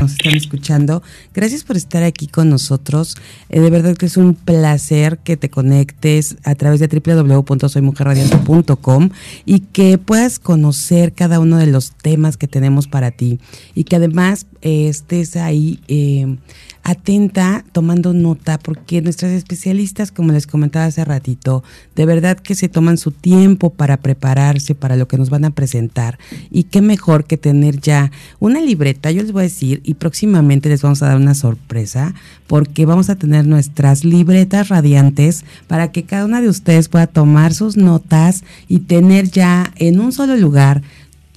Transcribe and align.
nos 0.00 0.12
están 0.12 0.34
escuchando. 0.34 1.02
Gracias 1.34 1.64
por 1.64 1.76
estar 1.76 2.02
aquí 2.02 2.26
con 2.26 2.48
nosotros. 2.48 3.18
Eh, 3.48 3.60
de 3.60 3.68
verdad 3.70 3.96
que 3.96 4.06
es 4.06 4.16
un 4.16 4.34
placer 4.34 5.18
que 5.18 5.36
te 5.36 5.50
conectes 5.50 6.36
a 6.44 6.54
través 6.54 6.80
de 6.80 6.88
www.soymujerradiante.com 6.88 9.10
y 9.44 9.60
que 9.60 9.98
puedas 9.98 10.38
conocer 10.38 11.12
cada 11.12 11.38
uno 11.40 11.58
de 11.58 11.66
los 11.66 11.92
temas 11.92 12.36
que 12.36 12.48
tenemos 12.48 12.88
para 12.88 13.10
ti 13.10 13.40
y 13.74 13.84
que 13.84 13.96
además 13.96 14.46
eh, 14.62 14.88
estés 14.88 15.36
ahí 15.36 15.80
eh, 15.88 16.38
atenta, 16.82 17.64
tomando 17.72 18.12
nota, 18.12 18.58
porque 18.58 19.02
nuestras 19.02 19.32
especialistas, 19.32 20.10
como 20.12 20.32
les 20.32 20.46
comentaba 20.46 20.86
hace 20.86 21.04
ratito, 21.04 21.62
de 21.94 22.06
verdad 22.06 22.38
que 22.38 22.54
se 22.54 22.68
toman 22.68 22.98
su 22.98 23.10
tiempo 23.10 23.70
para 23.70 23.98
prepararse 23.98 24.74
para 24.74 24.96
lo 24.96 25.06
que 25.06 25.18
nos 25.18 25.30
van 25.30 25.44
a 25.44 25.50
presentar. 25.50 26.18
Y 26.50 26.64
qué 26.64 26.80
mejor 26.80 27.24
que 27.24 27.36
tener 27.36 27.80
ya 27.80 28.10
una 28.38 28.60
libreta, 28.60 29.10
yo 29.10 29.22
les 29.22 29.32
voy 29.32 29.40
a 29.40 29.42
decir, 29.44 29.80
y 29.84 29.94
próximamente 29.94 30.68
les 30.68 30.82
vamos 30.82 31.02
a 31.02 31.08
dar 31.08 31.16
una 31.16 31.34
sorpresa, 31.34 32.14
porque 32.46 32.86
vamos 32.86 33.10
a 33.10 33.16
tener 33.16 33.46
nuestras 33.46 34.04
libretas 34.04 34.68
radiantes 34.68 35.44
para 35.66 35.92
que 35.92 36.04
cada 36.04 36.24
una 36.24 36.40
de 36.40 36.48
ustedes 36.48 36.88
pueda 36.88 37.06
tomar 37.06 37.54
sus 37.54 37.76
notas 37.76 38.44
y 38.68 38.80
tener 38.80 39.30
ya 39.30 39.72
en 39.76 40.00
un 40.00 40.12
solo 40.12 40.36
lugar 40.36 40.82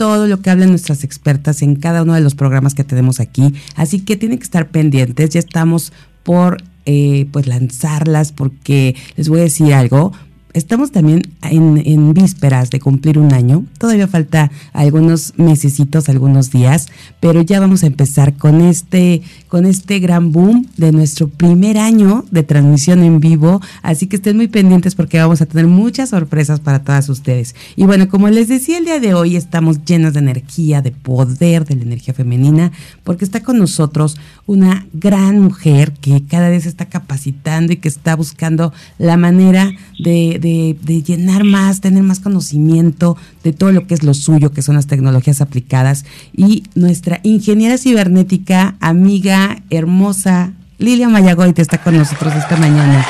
todo 0.03 0.27
lo 0.27 0.41
que 0.41 0.49
hablan 0.49 0.67
nuestras 0.67 1.05
expertas 1.05 1.61
en 1.61 1.77
cada 1.77 2.01
uno 2.03 2.13
de 2.13 2.19
los 2.19 2.35
programas 2.35 2.75
que 2.75 2.83
tenemos 2.83 3.21
aquí. 3.21 3.53
Así 3.77 4.01
que 4.01 4.17
tienen 4.17 4.37
que 4.37 4.43
estar 4.43 4.67
pendientes. 4.67 5.29
Ya 5.29 5.39
estamos 5.39 5.93
por 6.23 6.61
eh, 6.85 7.25
pues 7.31 7.47
lanzarlas 7.47 8.33
porque 8.33 8.97
les 9.15 9.29
voy 9.29 9.39
a 9.39 9.43
decir 9.43 9.73
algo. 9.73 10.11
Estamos 10.53 10.91
también 10.91 11.23
en, 11.41 12.13
vísperas 12.13 12.69
de 12.69 12.79
cumplir 12.79 13.17
un 13.17 13.33
año. 13.33 13.65
Todavía 13.79 14.07
falta 14.07 14.51
algunos 14.71 15.33
mesecitos, 15.37 16.09
algunos 16.09 16.51
días, 16.51 16.89
pero 17.19 17.41
ya 17.41 17.59
vamos 17.59 17.83
a 17.83 17.87
empezar 17.87 18.35
con 18.37 18.61
este, 18.61 19.23
con 19.47 19.65
este 19.65 19.97
gran 19.97 20.31
boom 20.31 20.67
de 20.77 20.91
nuestro 20.91 21.27
primer 21.27 21.79
año 21.79 22.23
de 22.29 22.43
transmisión 22.43 23.01
en 23.03 23.19
vivo. 23.19 23.61
Así 23.81 24.05
que 24.05 24.17
estén 24.17 24.37
muy 24.37 24.47
pendientes 24.47 24.93
porque 24.93 25.17
vamos 25.17 25.41
a 25.41 25.47
tener 25.47 25.65
muchas 25.65 26.09
sorpresas 26.09 26.59
para 26.59 26.83
todas 26.83 27.09
ustedes. 27.09 27.55
Y 27.75 27.85
bueno, 27.85 28.07
como 28.07 28.29
les 28.29 28.47
decía 28.47 28.77
el 28.77 28.85
día 28.85 28.99
de 28.99 29.15
hoy, 29.15 29.35
estamos 29.35 29.83
llenos 29.85 30.13
de 30.13 30.19
energía, 30.19 30.83
de 30.83 30.91
poder, 30.91 31.65
de 31.65 31.77
la 31.77 31.81
energía 31.81 32.13
femenina, 32.13 32.71
porque 33.03 33.25
está 33.25 33.41
con 33.41 33.57
nosotros 33.57 34.17
una 34.45 34.85
gran 34.93 35.41
mujer 35.41 35.93
que 35.93 36.23
cada 36.27 36.49
vez 36.49 36.67
está 36.67 36.85
capacitando 36.85 37.73
y 37.73 37.77
que 37.77 37.87
está 37.87 38.15
buscando 38.15 38.71
la 38.99 39.17
manera 39.17 39.71
de 39.97 40.42
de, 40.43 41.03
llenar 41.03 41.43
más, 41.43 41.81
tener 41.81 42.03
más 42.03 42.19
conocimiento 42.19 43.17
de 43.43 43.53
todo 43.53 43.71
lo 43.71 43.87
que 43.87 43.93
es 43.93 44.03
lo 44.03 44.13
suyo, 44.13 44.51
que 44.51 44.61
son 44.61 44.75
las 44.75 44.87
tecnologías 44.87 45.41
aplicadas. 45.41 46.05
Y 46.35 46.63
nuestra 46.75 47.19
ingeniera 47.23 47.77
cibernética, 47.77 48.75
amiga, 48.79 49.61
hermosa, 49.69 50.53
Lilia 50.77 51.07
Mayagoy, 51.07 51.53
te 51.53 51.61
está 51.61 51.77
con 51.77 51.97
nosotros 51.97 52.33
esta 52.35 52.57
mañana. 52.57 53.05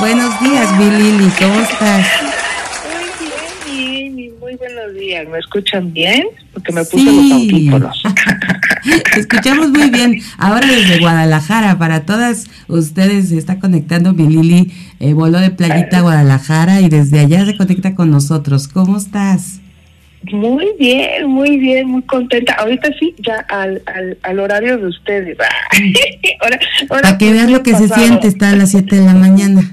Buenos 0.00 0.38
días, 0.40 0.78
mi 0.78 0.90
Lili, 0.90 1.30
¿cómo 1.38 1.60
estás? 1.60 2.06
buenos 4.56 4.94
días. 4.94 5.28
¿Me 5.28 5.38
escuchan 5.38 5.92
bien? 5.92 6.24
Porque 6.52 6.72
me 6.72 6.84
puse 6.84 7.04
los 7.04 7.32
audífonos. 7.32 8.02
escuchamos 9.16 9.70
muy 9.70 9.90
bien. 9.90 10.20
Ahora 10.38 10.66
desde 10.66 11.00
Guadalajara, 11.00 11.78
para 11.78 12.04
todas 12.04 12.48
ustedes 12.68 13.28
se 13.28 13.38
está 13.38 13.58
conectando 13.58 14.12
mi 14.12 14.28
Lili, 14.28 14.72
eh, 15.04 15.12
voló 15.12 15.38
de 15.38 15.50
Playita 15.50 15.98
a 15.98 16.00
Guadalajara 16.00 16.80
y 16.80 16.88
desde 16.88 17.20
allá 17.20 17.44
se 17.44 17.56
conecta 17.58 17.94
con 17.94 18.10
nosotros. 18.10 18.68
¿Cómo 18.68 18.96
estás? 18.96 19.60
Muy 20.32 20.66
bien, 20.78 21.28
muy 21.28 21.58
bien, 21.58 21.88
muy 21.88 22.00
contenta. 22.04 22.54
Ahorita 22.54 22.88
sí, 22.98 23.14
ya 23.18 23.44
al, 23.50 23.82
al, 23.84 24.16
al 24.22 24.38
horario 24.38 24.78
de 24.78 24.86
ustedes. 24.86 25.36
ahora, 26.40 26.58
Para 26.88 27.18
que 27.18 27.32
veas 27.32 27.50
lo 27.50 27.62
que 27.62 27.76
se 27.76 27.88
siente, 27.88 28.28
está 28.28 28.50
a 28.50 28.56
las 28.56 28.70
7 28.70 28.96
de 28.96 29.04
la 29.04 29.12
mañana. 29.12 29.70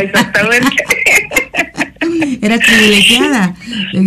Exactamente. 0.00 0.84
Era 2.40 2.58
privilegiada. 2.58 3.56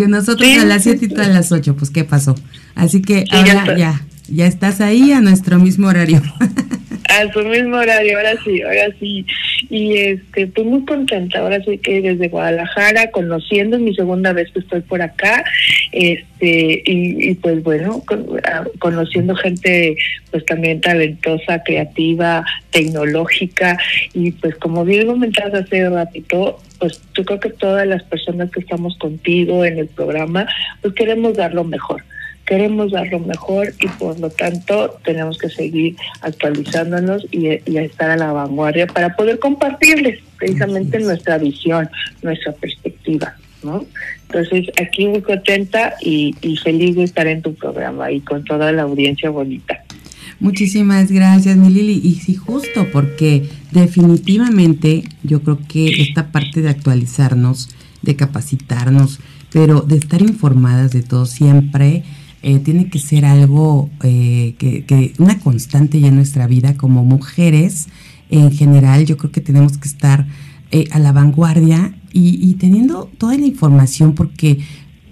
Nosotros 0.07 0.50
a 0.57 0.63
las 0.63 0.83
7 0.83 1.03
y 1.06 1.07
tú 1.09 1.19
a 1.19 1.27
las 1.27 1.51
8, 1.51 1.75
pues 1.75 1.89
¿qué 1.89 2.06
pasó? 2.06 2.35
Así 2.75 3.01
que 3.01 3.25
ahora 3.31 3.77
ya, 3.77 4.01
ya, 4.29 4.45
estás 4.45 4.79
ahí 4.79 5.11
a 5.11 5.19
nuestro 5.19 5.59
mismo 5.59 5.88
horario. 5.88 6.21
a 7.09 7.31
su 7.33 7.43
mismo 7.43 7.77
horario, 7.77 8.17
ahora 8.17 8.35
sí, 8.43 8.61
ahora 8.61 8.87
sí. 8.99 9.25
Y 9.69 9.97
este, 9.97 10.47
pues 10.47 10.65
muy 10.65 10.85
contenta, 10.85 11.39
ahora 11.39 11.61
sí 11.63 11.77
que 11.79 12.01
desde 12.01 12.27
Guadalajara, 12.27 13.11
conociendo, 13.11 13.79
mi 13.79 13.93
segunda 13.95 14.31
vez 14.31 14.49
que 14.51 14.59
estoy 14.59 14.81
por 14.81 15.01
acá, 15.01 15.43
este, 15.91 16.83
y, 16.85 17.33
pues 17.35 17.63
bueno, 17.63 18.03
conociendo 18.79 19.35
gente 19.35 19.97
pues 20.31 20.45
también 20.45 20.79
talentosa, 20.79 21.63
creativa, 21.63 22.45
tecnológica, 22.69 23.77
y 24.13 24.31
pues 24.31 24.55
como 24.55 24.85
bien 24.85 25.07
comentaste 25.07 25.57
hace 25.57 25.89
ratito, 25.89 26.59
pues 26.79 27.01
yo 27.15 27.25
creo 27.25 27.39
que 27.39 27.49
todas 27.49 27.87
las 27.87 28.03
personas 28.03 28.51
que 28.51 28.59
estamos 28.59 28.97
contigo 28.97 29.65
en 29.65 29.79
el 29.79 29.87
programa, 29.87 30.47
pues 30.81 30.93
queremos 30.93 31.35
dar 31.35 31.53
lo 31.53 31.63
mejor 31.63 32.03
queremos 32.49 32.91
dar 32.91 33.07
lo 33.09 33.19
mejor 33.19 33.75
y 33.79 33.87
por 33.99 34.19
lo 34.19 34.31
tanto 34.31 34.99
tenemos 35.05 35.37
que 35.37 35.49
seguir 35.49 35.95
actualizándonos 36.21 37.27
y, 37.31 37.47
estar 37.77 38.09
a 38.09 38.17
la 38.17 38.33
vanguardia 38.33 38.87
para 38.87 39.15
poder 39.15 39.37
compartirles 39.37 40.19
precisamente 40.37 40.99
nuestra 40.99 41.38
visión, 41.38 41.88
nuestra 42.23 42.51
perspectiva. 42.53 43.35
¿no? 43.61 43.85
Entonces, 44.25 44.65
aquí 44.81 45.05
muy 45.05 45.21
contenta 45.21 45.93
y, 46.01 46.33
feliz 46.63 46.95
de 46.95 47.03
estar 47.03 47.27
en 47.27 47.43
tu 47.43 47.53
programa 47.53 48.11
y 48.11 48.19
con 48.21 48.43
toda 48.43 48.71
la 48.71 48.81
audiencia 48.81 49.29
bonita. 49.29 49.83
Muchísimas 50.39 51.11
gracias, 51.11 51.55
mi 51.55 51.69
Lili. 51.69 52.01
Y 52.03 52.15
sí, 52.15 52.33
justo 52.33 52.88
porque 52.91 53.47
definitivamente 53.71 55.03
yo 55.21 55.43
creo 55.43 55.59
que 55.67 56.01
esta 56.01 56.31
parte 56.31 56.61
de 56.61 56.69
actualizarnos, 56.69 57.69
de 58.01 58.15
capacitarnos, 58.15 59.19
pero 59.51 59.81
de 59.81 59.97
estar 59.97 60.21
informadas 60.21 60.91
de 60.91 61.03
todo 61.03 61.25
siempre, 61.25 62.03
eh, 62.41 62.59
tiene 62.59 62.89
que 62.89 63.00
ser 63.00 63.25
algo 63.25 63.89
eh, 64.01 64.55
que, 64.57 65.13
una 65.19 65.39
constante 65.39 66.00
ya 66.00 66.07
en 66.07 66.16
nuestra 66.16 66.47
vida 66.47 66.75
como 66.77 67.03
mujeres 67.03 67.88
en 68.29 68.51
general. 68.51 69.05
Yo 69.05 69.17
creo 69.17 69.31
que 69.31 69.41
tenemos 69.41 69.77
que 69.77 69.88
estar 69.88 70.25
eh, 70.72 70.85
a 70.91 71.00
la 71.00 71.11
vanguardia 71.11 71.94
y, 72.11 72.53
teniendo 72.55 73.09
toda 73.17 73.38
la 73.38 73.45
información 73.45 74.16
porque 74.16 74.59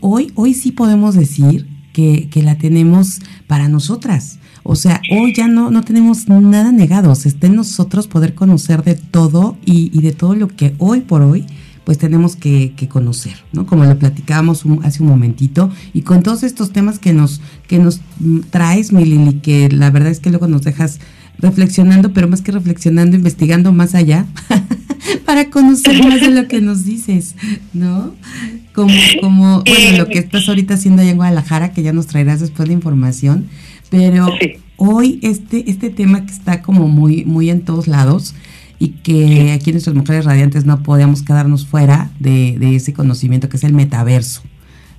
hoy, 0.01 0.31
hoy 0.35 0.53
sí 0.53 0.71
podemos 0.71 1.15
decir 1.15 1.67
que, 1.93 2.29
la 2.43 2.57
tenemos 2.57 3.19
para 3.47 3.67
nosotras. 3.67 4.39
O 4.63 4.75
sea, 4.75 5.01
hoy 5.11 5.33
ya 5.35 5.47
no, 5.47 5.71
no 5.71 5.83
tenemos 5.83 6.27
nada 6.27 6.71
negado. 6.71 7.11
está 7.11 7.47
en 7.47 7.55
nosotros 7.55 8.07
poder 8.07 8.35
conocer 8.35 8.83
de 8.83 8.95
todo 8.95 9.57
y, 9.65 9.91
y 9.97 10.01
de 10.01 10.11
todo 10.11 10.35
lo 10.35 10.47
que 10.47 10.75
hoy 10.77 11.01
por 11.01 11.21
hoy 11.21 11.45
pues 11.87 11.97
tenemos 11.97 12.35
que, 12.35 12.73
conocer, 12.89 13.35
¿no? 13.53 13.65
Como 13.65 13.85
lo 13.85 13.97
platicábamos 13.97 14.65
hace 14.83 15.01
un 15.01 15.07
momentito, 15.07 15.71
y 15.93 16.01
con 16.01 16.21
todos 16.21 16.43
estos 16.43 16.73
temas 16.73 16.99
que 16.99 17.13
nos, 17.13 17.39
que 17.65 17.79
nos 17.79 18.01
traes, 18.49 18.91
mi 18.91 19.05
Lili, 19.05 19.35
que 19.35 19.69
la 19.69 19.89
verdad 19.89 20.11
es 20.11 20.19
que 20.19 20.29
luego 20.29 20.49
nos 20.49 20.63
dejas 20.63 20.99
reflexionando, 21.39 22.11
pero 22.11 22.27
más 22.27 22.41
que 22.41 22.51
reflexionando, 22.51 23.15
investigando 23.15 23.71
más 23.71 23.95
allá, 23.95 24.25
para 25.25 25.49
conocer 25.49 26.03
más 26.09 26.19
de 26.19 26.31
lo 26.31 26.49
que 26.49 26.59
nos 26.59 26.83
dices, 26.83 27.35
¿no? 27.73 28.13
Como, 28.73 28.93
como, 29.21 29.63
bueno, 29.63 29.97
lo 29.97 30.07
que 30.07 30.19
estás 30.19 30.49
ahorita 30.49 30.73
haciendo 30.73 31.03
allá 31.03 31.11
en 31.11 31.17
Guadalajara, 31.17 31.71
que 31.71 31.83
ya 31.83 31.93
nos 31.93 32.07
traerás 32.07 32.41
después 32.41 32.67
de 32.67 32.73
información, 32.73 33.47
pero 33.89 34.27
hoy 34.75 35.19
este, 35.21 35.71
este 35.71 35.89
tema 35.89 36.25
que 36.25 36.33
está 36.33 36.61
como 36.61 36.89
muy, 36.89 37.23
muy 37.23 37.49
en 37.49 37.61
todos 37.61 37.87
lados, 37.87 38.35
y 38.79 38.89
que 38.89 39.51
aquí 39.53 39.69
en 39.69 39.75
nuestras 39.75 39.95
mujeres 39.95 40.25
radiantes 40.25 40.65
no 40.65 40.83
podíamos 40.83 41.23
quedarnos 41.23 41.65
fuera 41.65 42.11
de, 42.19 42.75
ese 42.75 42.93
conocimiento 42.93 43.49
que 43.49 43.57
es 43.57 43.63
el 43.63 43.73
metaverso. 43.73 44.41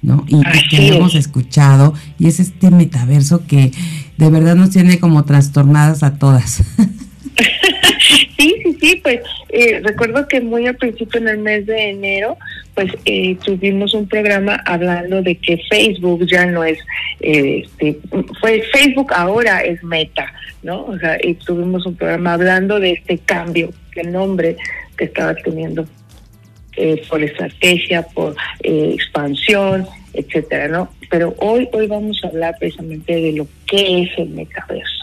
¿no? 0.01 0.25
Y, 0.29 0.41
que 0.71 0.89
hemos 0.95 1.17
escuchado, 1.17 1.93
y 2.19 2.29
es 2.29 2.39
este 2.39 2.71
metaverso 2.71 3.45
que 3.47 3.73
de 4.17 4.31
verdad 4.31 4.55
nos 4.55 4.71
tiene 4.71 5.01
como 5.01 5.25
trastornadas 5.25 6.03
a 6.03 6.19
todas. 6.19 6.63
Sí, 8.09 8.55
sí, 8.63 8.79
sí, 8.81 9.01
pues 9.03 9.21
eh, 9.51 9.81
recuerdo 9.85 10.27
que 10.27 10.41
muy 10.41 10.67
al 10.67 10.77
principio 10.77 11.21
en 11.21 11.29
el 11.29 11.39
mes 11.39 11.67
de 11.67 11.91
enero, 11.91 12.39
pues 12.75 12.91
eh, 13.05 13.37
tuvimos 13.45 13.93
un 13.93 14.09
programa 14.09 14.63
hablando 14.65 15.21
de 15.21 15.37
que 15.37 15.61
Facebook 15.69 16.27
ya 16.27 16.47
no 16.47 16.65
es, 16.65 16.79
eh, 17.21 17.65
este, 17.65 17.99
fue 18.41 18.63
Facebook 18.73 19.13
ahora 19.13 19.61
es 19.61 19.83
Meta, 19.85 20.33
¿no? 20.63 20.87
O 20.87 20.99
sea, 20.99 21.19
y 21.23 21.35
tuvimos 21.35 21.85
un 21.85 21.97
programa 21.97 22.33
hablando 22.33 22.81
de 22.81 22.93
este 22.93 23.19
cambio, 23.19 23.71
de 23.95 24.05
nombre 24.05 24.57
que 24.97 25.05
estaba 25.05 25.35
teniendo 25.35 25.87
por 27.11 27.23
estrategia, 27.23 28.03
por 28.03 28.37
expansión, 28.63 29.85
etcétera, 30.15 30.69
¿no? 30.69 30.89
Pero 31.11 31.35
hoy, 31.39 31.69
hoy 31.73 31.89
vamos 31.89 32.21
a 32.23 32.29
hablar 32.29 32.55
precisamente 32.59 33.17
de 33.17 33.33
lo 33.33 33.49
que 33.67 34.03
es 34.03 34.11
el 34.17 34.29
metaverso 34.31 34.98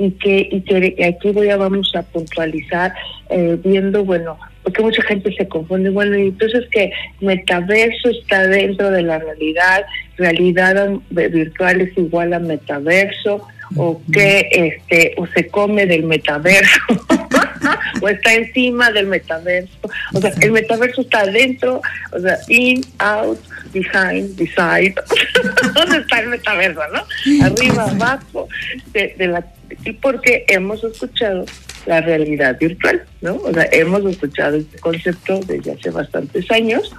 y 0.00 0.12
que, 0.12 0.48
y 0.50 0.60
que 0.62 1.04
aquí 1.04 1.30
voy 1.30 1.50
a, 1.50 1.58
vamos 1.58 1.92
a 1.94 2.02
puntualizar 2.02 2.94
eh, 3.28 3.58
viendo, 3.62 4.02
bueno, 4.02 4.38
porque 4.62 4.82
mucha 4.82 5.02
gente 5.02 5.30
se 5.36 5.46
confunde, 5.46 5.90
bueno, 5.90 6.16
entonces 6.16 6.64
que 6.70 6.90
metaverso 7.20 8.08
está 8.08 8.46
dentro 8.46 8.90
de 8.90 9.02
la 9.02 9.18
realidad, 9.18 9.84
realidad 10.16 10.90
virtual 11.10 11.82
es 11.82 11.96
igual 11.98 12.32
a 12.32 12.38
metaverso, 12.38 13.46
o 13.76 14.00
que 14.12 14.48
este 14.50 15.14
o 15.16 15.26
se 15.28 15.46
come 15.46 15.86
del 15.86 16.02
metaverso 16.02 16.80
o 18.02 18.08
está 18.08 18.34
encima 18.34 18.90
del 18.90 19.06
metaverso. 19.06 19.78
O 20.12 20.20
sea 20.20 20.32
el 20.40 20.50
metaverso 20.50 21.02
está 21.02 21.20
adentro 21.20 21.80
o 22.12 22.18
sea 22.18 22.36
in 22.48 22.84
out 22.98 23.38
behind 23.72 24.36
beside. 24.36 24.94
Dónde 25.74 25.98
está 25.98 26.18
el 26.18 26.30
metaverso 26.30 26.80
no 26.92 27.46
arriba 27.46 27.84
abajo 27.84 28.48
de, 28.92 29.14
de 29.16 29.28
la 29.28 29.44
y 29.84 29.92
porque 29.92 30.44
hemos 30.48 30.82
escuchado 30.84 31.44
la 31.86 32.00
realidad 32.00 32.58
virtual, 32.58 33.02
¿no? 33.20 33.36
O 33.36 33.52
sea, 33.52 33.66
hemos 33.72 34.04
escuchado 34.04 34.56
este 34.56 34.78
concepto 34.78 35.40
desde 35.46 35.72
hace 35.72 35.90
bastantes 35.90 36.50
años. 36.50 36.94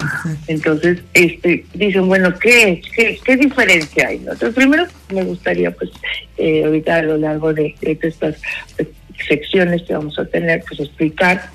Entonces, 0.48 1.00
este, 1.14 1.66
dicen, 1.74 2.08
bueno, 2.08 2.34
¿qué, 2.40 2.82
qué, 2.96 3.20
qué 3.24 3.38
diferencia 3.38 4.08
hay? 4.08 4.20
¿no? 4.20 4.32
Entonces, 4.32 4.56
primero 4.56 4.86
me 5.14 5.24
gustaría, 5.24 5.72
pues, 5.72 5.92
eh, 6.38 6.64
ahorita 6.66 6.96
a 6.96 7.04
lo 7.04 7.18
largo 7.18 7.54
de, 7.54 7.76
estas 7.82 8.36
secciones 9.28 9.84
que 9.84 9.94
vamos 9.94 10.18
a 10.18 10.26
tener, 10.26 10.64
pues, 10.68 10.80
explicar 10.80 11.50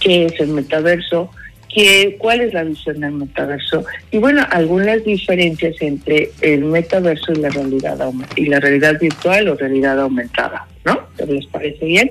qué 0.00 0.26
es 0.26 0.40
el 0.40 0.48
metaverso, 0.48 1.30
qué, 1.74 2.16
cuál 2.18 2.40
es 2.40 2.54
la 2.54 2.64
visión 2.64 3.00
del 3.00 3.12
metaverso 3.12 3.84
y 4.10 4.18
bueno, 4.18 4.46
algunas 4.50 5.04
diferencias 5.04 5.74
entre 5.80 6.30
el 6.40 6.64
metaverso 6.64 7.32
y 7.32 7.36
la 7.36 7.50
realidad 7.50 7.98
y 8.36 8.46
la 8.46 8.60
realidad 8.60 8.98
virtual 9.00 9.48
o 9.48 9.56
realidad 9.56 10.00
aumentada. 10.00 10.66
¿no? 10.84 11.00
¿Les 11.26 11.46
parece 11.46 11.84
bien? 11.84 12.10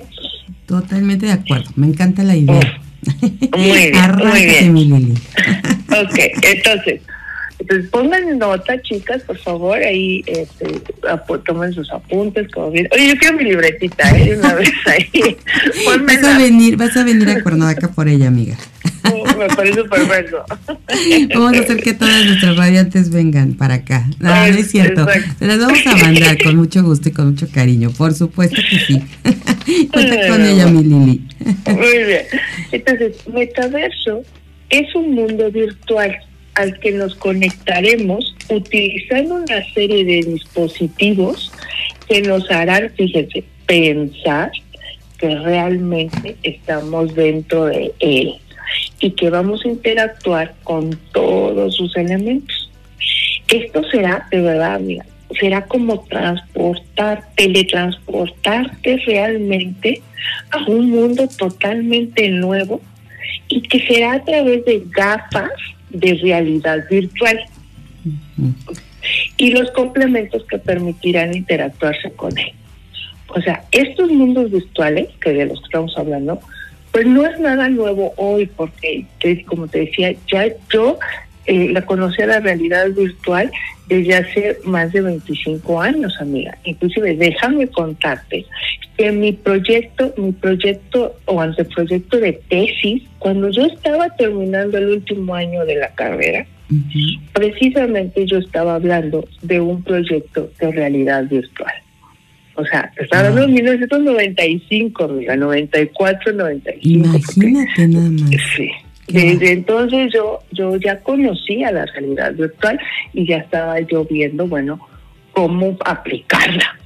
Totalmente 0.66 1.26
de 1.26 1.32
acuerdo, 1.32 1.70
me 1.76 1.86
encanta 1.86 2.22
la 2.22 2.36
idea. 2.36 2.80
muy 3.56 4.44
bien, 4.44 4.72
muy 4.72 4.84
bien. 4.84 5.14
Ok, 5.90 6.18
entonces, 6.42 7.00
entonces 7.58 7.90
pongan 7.90 8.38
nota, 8.38 8.80
chicas, 8.82 9.22
por 9.22 9.38
favor, 9.38 9.78
ahí 9.78 10.24
este, 10.26 10.66
tomen 11.44 11.72
sus 11.72 11.90
apuntes, 11.92 12.50
como 12.50 12.70
bien. 12.70 12.88
Oye, 12.92 13.08
yo 13.08 13.16
quiero 13.16 13.36
mi 13.36 13.44
libretita, 13.44 14.10
¿eh? 14.18 14.36
Una 14.38 14.54
vez 14.54 14.72
ahí. 14.86 15.36
vas 16.06 16.24
a 16.24 16.38
venir, 16.38 16.76
vas 16.76 16.96
a 16.96 17.04
venir 17.04 17.28
a 17.28 17.42
Cuernavaca 17.42 17.88
por 17.88 18.08
ella, 18.08 18.28
amiga. 18.28 18.56
Me 19.38 19.46
parece 19.48 19.84
perfecto. 19.84 20.44
Vamos 21.34 21.56
a 21.56 21.60
hacer 21.60 21.82
que 21.82 21.94
todas 21.94 22.24
nuestras 22.26 22.56
radiantes 22.56 23.10
vengan 23.10 23.54
para 23.54 23.74
acá. 23.74 24.06
No, 24.18 24.28
no 24.28 24.44
es 24.44 24.70
cierto. 24.70 25.06
las 25.40 25.58
vamos 25.58 25.86
a 25.86 25.96
mandar 25.96 26.42
con 26.42 26.56
mucho 26.56 26.82
gusto 26.82 27.08
y 27.08 27.12
con 27.12 27.30
mucho 27.30 27.48
cariño. 27.50 27.90
Por 27.90 28.14
supuesto 28.14 28.56
que 28.56 28.78
sí. 28.78 29.02
Cuenta 29.92 30.28
con 30.28 30.44
ella, 30.44 30.66
mi 30.66 30.82
Lili. 30.82 31.22
Muy 31.66 31.98
bien. 32.06 32.22
Entonces, 32.72 33.16
metaverso 33.28 34.22
es 34.70 34.94
un 34.94 35.14
mundo 35.14 35.50
virtual 35.50 36.16
al 36.54 36.78
que 36.80 36.92
nos 36.92 37.14
conectaremos 37.16 38.34
utilizando 38.48 39.36
una 39.36 39.64
serie 39.72 40.04
de 40.04 40.30
dispositivos 40.30 41.52
que 42.08 42.22
nos 42.22 42.48
harán, 42.50 42.90
fíjense, 42.96 43.44
pensar 43.66 44.52
que 45.18 45.34
realmente 45.38 46.36
estamos 46.42 47.14
dentro 47.14 47.66
de 47.66 47.92
él 48.00 48.34
y 49.00 49.10
que 49.12 49.30
vamos 49.30 49.64
a 49.64 49.68
interactuar 49.68 50.54
con 50.62 50.98
todos 51.12 51.76
sus 51.76 51.96
elementos. 51.96 52.70
Esto 53.48 53.82
será, 53.90 54.26
de 54.30 54.40
verdad, 54.40 54.80
será 55.38 55.64
como 55.66 56.00
transportar, 56.04 57.24
teletransportarte 57.36 58.96
realmente 59.06 60.02
a 60.50 60.64
un 60.70 60.90
mundo 60.90 61.28
totalmente 61.28 62.28
nuevo 62.30 62.80
y 63.48 63.62
que 63.62 63.86
será 63.86 64.14
a 64.14 64.24
través 64.24 64.64
de 64.64 64.82
gafas 64.90 65.50
de 65.90 66.14
realidad 66.14 66.84
virtual 66.90 67.40
y 69.36 69.50
los 69.50 69.70
complementos 69.72 70.44
que 70.48 70.58
permitirán 70.58 71.34
interactuarse 71.34 72.10
con 72.12 72.36
él. 72.38 72.52
O 73.28 73.40
sea, 73.40 73.64
estos 73.72 74.10
mundos 74.10 74.50
virtuales, 74.50 75.08
que 75.20 75.32
de 75.32 75.46
los 75.46 75.58
que 75.60 75.66
estamos 75.66 75.96
hablando, 75.98 76.40
pues 76.94 77.08
no 77.08 77.26
es 77.26 77.40
nada 77.40 77.68
nuevo 77.68 78.14
hoy, 78.16 78.46
porque, 78.46 79.04
como 79.46 79.66
te 79.66 79.80
decía, 79.80 80.14
ya 80.30 80.46
yo 80.72 80.96
eh, 81.44 81.70
la 81.72 81.82
conocí 81.82 82.22
a 82.22 82.26
la 82.26 82.38
realidad 82.38 82.88
virtual 82.90 83.50
desde 83.88 84.14
hace 84.14 84.58
más 84.62 84.92
de 84.92 85.00
25 85.00 85.82
años, 85.82 86.14
amiga. 86.20 86.56
Inclusive, 86.62 87.16
déjame 87.16 87.66
contarte 87.66 88.46
que 88.96 89.10
mi 89.10 89.32
proyecto, 89.32 90.14
mi 90.16 90.30
proyecto 90.30 91.16
o 91.24 91.40
anteproyecto 91.40 92.18
de 92.18 92.34
tesis, 92.48 93.02
cuando 93.18 93.50
yo 93.50 93.62
estaba 93.62 94.10
terminando 94.10 94.78
el 94.78 94.90
último 94.90 95.34
año 95.34 95.64
de 95.64 95.74
la 95.74 95.88
carrera, 95.96 96.46
precisamente 97.32 98.24
yo 98.24 98.38
estaba 98.38 98.76
hablando 98.76 99.26
de 99.42 99.60
un 99.60 99.82
proyecto 99.82 100.48
de 100.60 100.70
realidad 100.70 101.24
virtual. 101.24 101.74
O 102.56 102.64
sea, 102.64 102.92
estaba 102.96 103.28
hablando 103.28 103.48
de 103.48 103.62
1995, 103.62 105.04
amiga, 105.04 105.36
94, 105.36 106.32
95. 106.32 107.08
Imagínate 107.08 107.88
nada 107.88 108.10
más. 108.10 108.30
Sí. 108.56 108.70
Desde 109.08 109.52
entonces 109.52 110.12
yo, 110.14 110.38
yo 110.52 110.76
ya 110.76 111.00
conocía 111.00 111.70
la 111.70 111.84
realidad 111.86 112.32
virtual 112.34 112.78
y 113.12 113.26
ya 113.26 113.38
estaba 113.38 113.80
yo 113.80 114.04
viendo, 114.04 114.46
bueno, 114.46 114.80
cómo 115.32 115.76
aplicarla. 115.84 116.78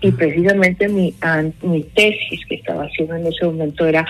Y 0.00 0.10
precisamente 0.10 0.88
mi, 0.88 1.14
mi 1.62 1.82
tesis 1.94 2.40
que 2.48 2.56
estaba 2.56 2.84
haciendo 2.84 3.14
en 3.16 3.26
ese 3.28 3.46
momento 3.46 3.86
era, 3.86 4.04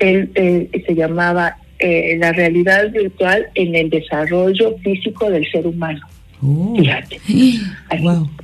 el, 0.00 0.68
se 0.84 0.94
llamaba 0.94 1.56
eh, 1.78 2.16
la 2.18 2.32
realidad 2.32 2.90
virtual 2.90 3.46
en 3.54 3.74
el 3.74 3.88
desarrollo 3.88 4.76
físico 4.78 5.30
del 5.30 5.48
ser 5.50 5.66
humano. 5.66 6.00
Oh. 6.42 6.74
Fíjate. 6.76 7.20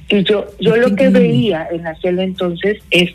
Y 0.08 0.22
yo, 0.24 0.46
yo 0.60 0.76
lo 0.76 0.94
que 0.94 1.08
veía 1.08 1.66
en 1.70 1.86
aquel 1.86 2.18
entonces 2.18 2.78
es 2.90 3.10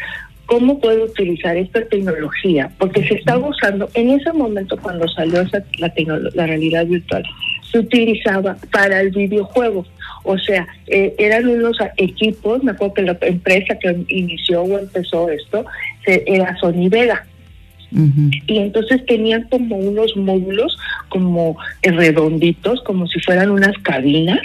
cómo 0.45 0.79
puedo 0.79 1.05
utilizar 1.05 1.55
esta 1.55 1.85
tecnología, 1.85 2.71
porque 2.79 3.07
se 3.07 3.13
estaba 3.13 3.47
usando, 3.47 3.87
en 3.93 4.09
ese 4.09 4.33
momento 4.33 4.75
cuando 4.77 5.07
salió 5.07 5.41
esa, 5.41 5.63
la, 5.77 5.93
la 6.33 6.47
realidad 6.47 6.87
virtual, 6.87 7.23
se 7.71 7.79
utilizaba 7.79 8.57
para 8.71 9.01
el 9.01 9.11
videojuego. 9.11 9.85
O 10.23 10.37
sea, 10.37 10.67
eh, 10.87 11.13
eran 11.17 11.47
unos 11.47 11.77
equipos, 11.97 12.63
me 12.63 12.71
acuerdo 12.71 12.93
que 12.95 13.01
la 13.03 13.17
empresa 13.21 13.77
que 13.79 13.95
inició 14.09 14.63
o 14.63 14.79
empezó 14.79 15.29
esto 15.29 15.65
era 16.05 16.57
Sony 16.57 16.89
Vega. 16.89 17.25
Y 17.91 18.57
entonces 18.57 19.05
tenían 19.05 19.43
como 19.49 19.77
unos 19.77 20.15
módulos 20.15 20.77
como 21.09 21.57
redonditos, 21.81 22.81
como 22.83 23.07
si 23.07 23.19
fueran 23.19 23.49
unas 23.51 23.77
cabinas, 23.79 24.41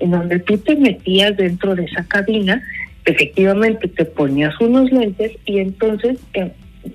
en 0.00 0.10
donde 0.10 0.38
tú 0.40 0.58
te 0.58 0.76
metías 0.76 1.36
dentro 1.36 1.74
de 1.74 1.84
esa 1.84 2.04
cabina, 2.04 2.62
efectivamente 3.04 3.88
te 3.88 4.04
ponías 4.04 4.58
unos 4.60 4.90
lentes 4.92 5.32
y 5.46 5.58
entonces 5.58 6.18
eh, 6.34 6.50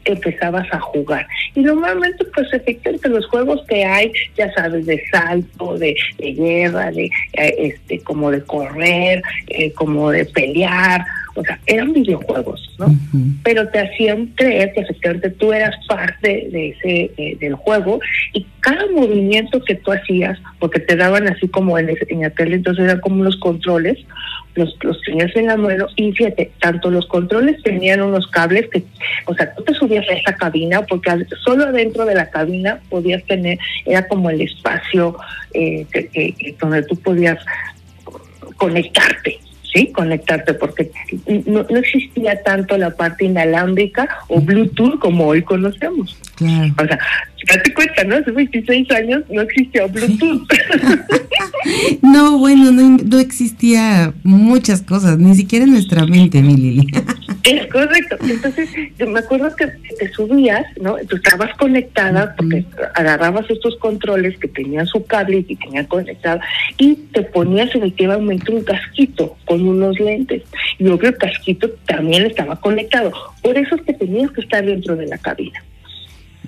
empezabas 0.06 0.68
a 0.72 0.80
jugar. 0.80 1.28
Y 1.56 1.62
normalmente, 1.62 2.26
pues 2.34 2.52
efectivamente 2.54 3.10
los 3.10 3.26
juegos 3.28 3.62
que 3.68 3.84
hay, 3.84 4.12
ya 4.38 4.52
sabes, 4.54 4.86
de 4.86 5.02
salto, 5.12 5.78
de, 5.78 5.96
guerra, 6.20 6.92
de 6.92 7.06
eh, 7.06 7.56
este, 7.60 8.00
como 8.00 8.32
de 8.32 8.44
correr, 8.44 9.22
eh, 9.48 9.72
como 9.74 10.12
de 10.12 10.26
pelear, 10.26 11.06
o 11.36 11.44
sea, 11.44 11.60
eran 11.66 11.94
videojuegos, 11.94 12.76
¿no? 12.78 12.88
Pero 13.44 13.68
te 13.70 13.80
hacían 13.80 14.28
creer 14.36 14.74
que 14.74 14.82
efectivamente 14.82 15.30
tú 15.32 15.52
eras 15.52 15.76
parte 15.88 16.48
de 16.52 16.70
ese 16.70 17.38
del 17.40 17.56
juego 17.56 18.00
y 18.34 18.46
cada 18.60 18.86
movimiento 18.92 19.62
que 19.64 19.76
tú 19.76 19.92
hacías, 19.92 20.40
porque 20.60 20.80
te 20.80 20.96
daban 20.96 21.28
así 21.28 21.48
como 21.48 21.78
en, 21.78 21.90
en 22.08 22.26
aquel 22.26 22.54
entonces 22.54 22.86
eran 22.86 23.00
como 23.00 23.24
los 23.24 23.38
controles, 23.38 23.98
los, 24.56 24.78
los 24.84 25.02
tenías 25.02 25.36
en 25.36 25.48
la 25.48 25.58
mano 25.58 25.88
y 25.96 26.12
fíjate, 26.12 26.52
tanto 26.62 26.92
los 26.92 27.08
controles 27.08 27.62
tenían 27.64 28.02
unos 28.02 28.28
cables 28.28 28.70
que, 28.70 28.84
o 29.26 29.34
sea, 29.34 29.54
tú 29.56 29.64
te 29.64 29.74
subías 29.74 30.08
a 30.10 30.14
esa 30.14 30.36
cabina 30.36 30.84
porque 30.84 31.12
solo 31.44 31.66
adentro 31.66 32.06
de 32.06 32.16
la 32.16 32.30
cabina 32.30 32.80
podías 32.90 33.24
tener, 33.26 33.58
era 33.86 34.08
como 34.08 34.30
el 34.30 34.42
espacio 34.42 35.18
eh, 35.54 35.86
donde 36.60 36.84
tú 36.84 36.96
podías 36.98 37.40
conectarte, 38.58 39.40
¿sí? 39.74 39.92
Conectarte, 39.92 40.54
porque 40.54 40.92
no, 41.46 41.66
no, 41.70 41.78
existía 41.78 42.42
tanto 42.44 42.78
la 42.78 42.92
parte 42.92 43.26
inalámbrica 43.26 44.08
o 44.28 44.40
Bluetooth 44.40 45.00
como 45.00 45.28
hoy 45.28 45.42
conocemos. 45.42 46.18
O 46.42 46.86
sea, 46.86 47.00
date 47.48 47.74
cuenta, 47.74 48.04
¿no? 48.04 48.16
Hace 48.16 48.32
26 48.32 48.92
años 48.92 49.24
no 49.30 49.42
existía 49.42 49.86
Bluetooth. 49.88 50.48
no, 52.02 52.38
bueno, 52.38 52.72
no, 52.72 52.98
no 52.98 53.20
existía 53.20 54.14
muchas 54.24 54.82
cosas, 54.82 55.18
ni 55.18 55.36
siquiera 55.36 55.66
en 55.66 55.72
nuestra 55.72 56.06
mente, 56.06 56.42
mi 56.42 56.56
Lili. 56.56 56.88
Es 57.44 57.68
correcto. 57.68 58.16
Entonces, 58.22 58.70
yo 58.98 59.06
me 59.10 59.20
acuerdo 59.20 59.54
que 59.56 59.68
te 60.00 60.10
subías, 60.14 60.66
¿no? 60.80 60.96
Tú 61.10 61.18
estabas 61.18 61.54
conectada 61.58 62.36
porque 62.38 62.64
agarrabas 62.96 63.50
estos 63.50 63.76
controles 63.78 64.38
que 64.38 64.48
tenían 64.48 64.88
su 64.88 65.06
cable 65.06 65.40
y 65.40 65.44
que 65.44 65.58
tenían 65.58 65.86
conectado 65.88 66.40
y 66.78 66.96
te 66.96 67.22
ponías 67.22 67.76
efectivamente 67.76 68.50
un 68.50 68.64
casquito 68.64 69.36
con 69.44 69.68
unos 69.68 70.00
lentes. 70.00 70.44
Y 70.80 70.88
obvio 70.88 71.10
el 71.10 71.18
casquito 71.18 71.70
también 71.86 72.26
estaba 72.26 72.56
conectado. 72.62 73.12
Por 73.42 73.58
eso 73.58 73.76
es 73.76 73.82
que 73.82 73.94
tenías 73.94 74.32
que 74.32 74.40
estar 74.40 74.66
dentro 74.66 74.96
de 74.96 75.08
la 75.08 75.18
cabina. 75.18 75.62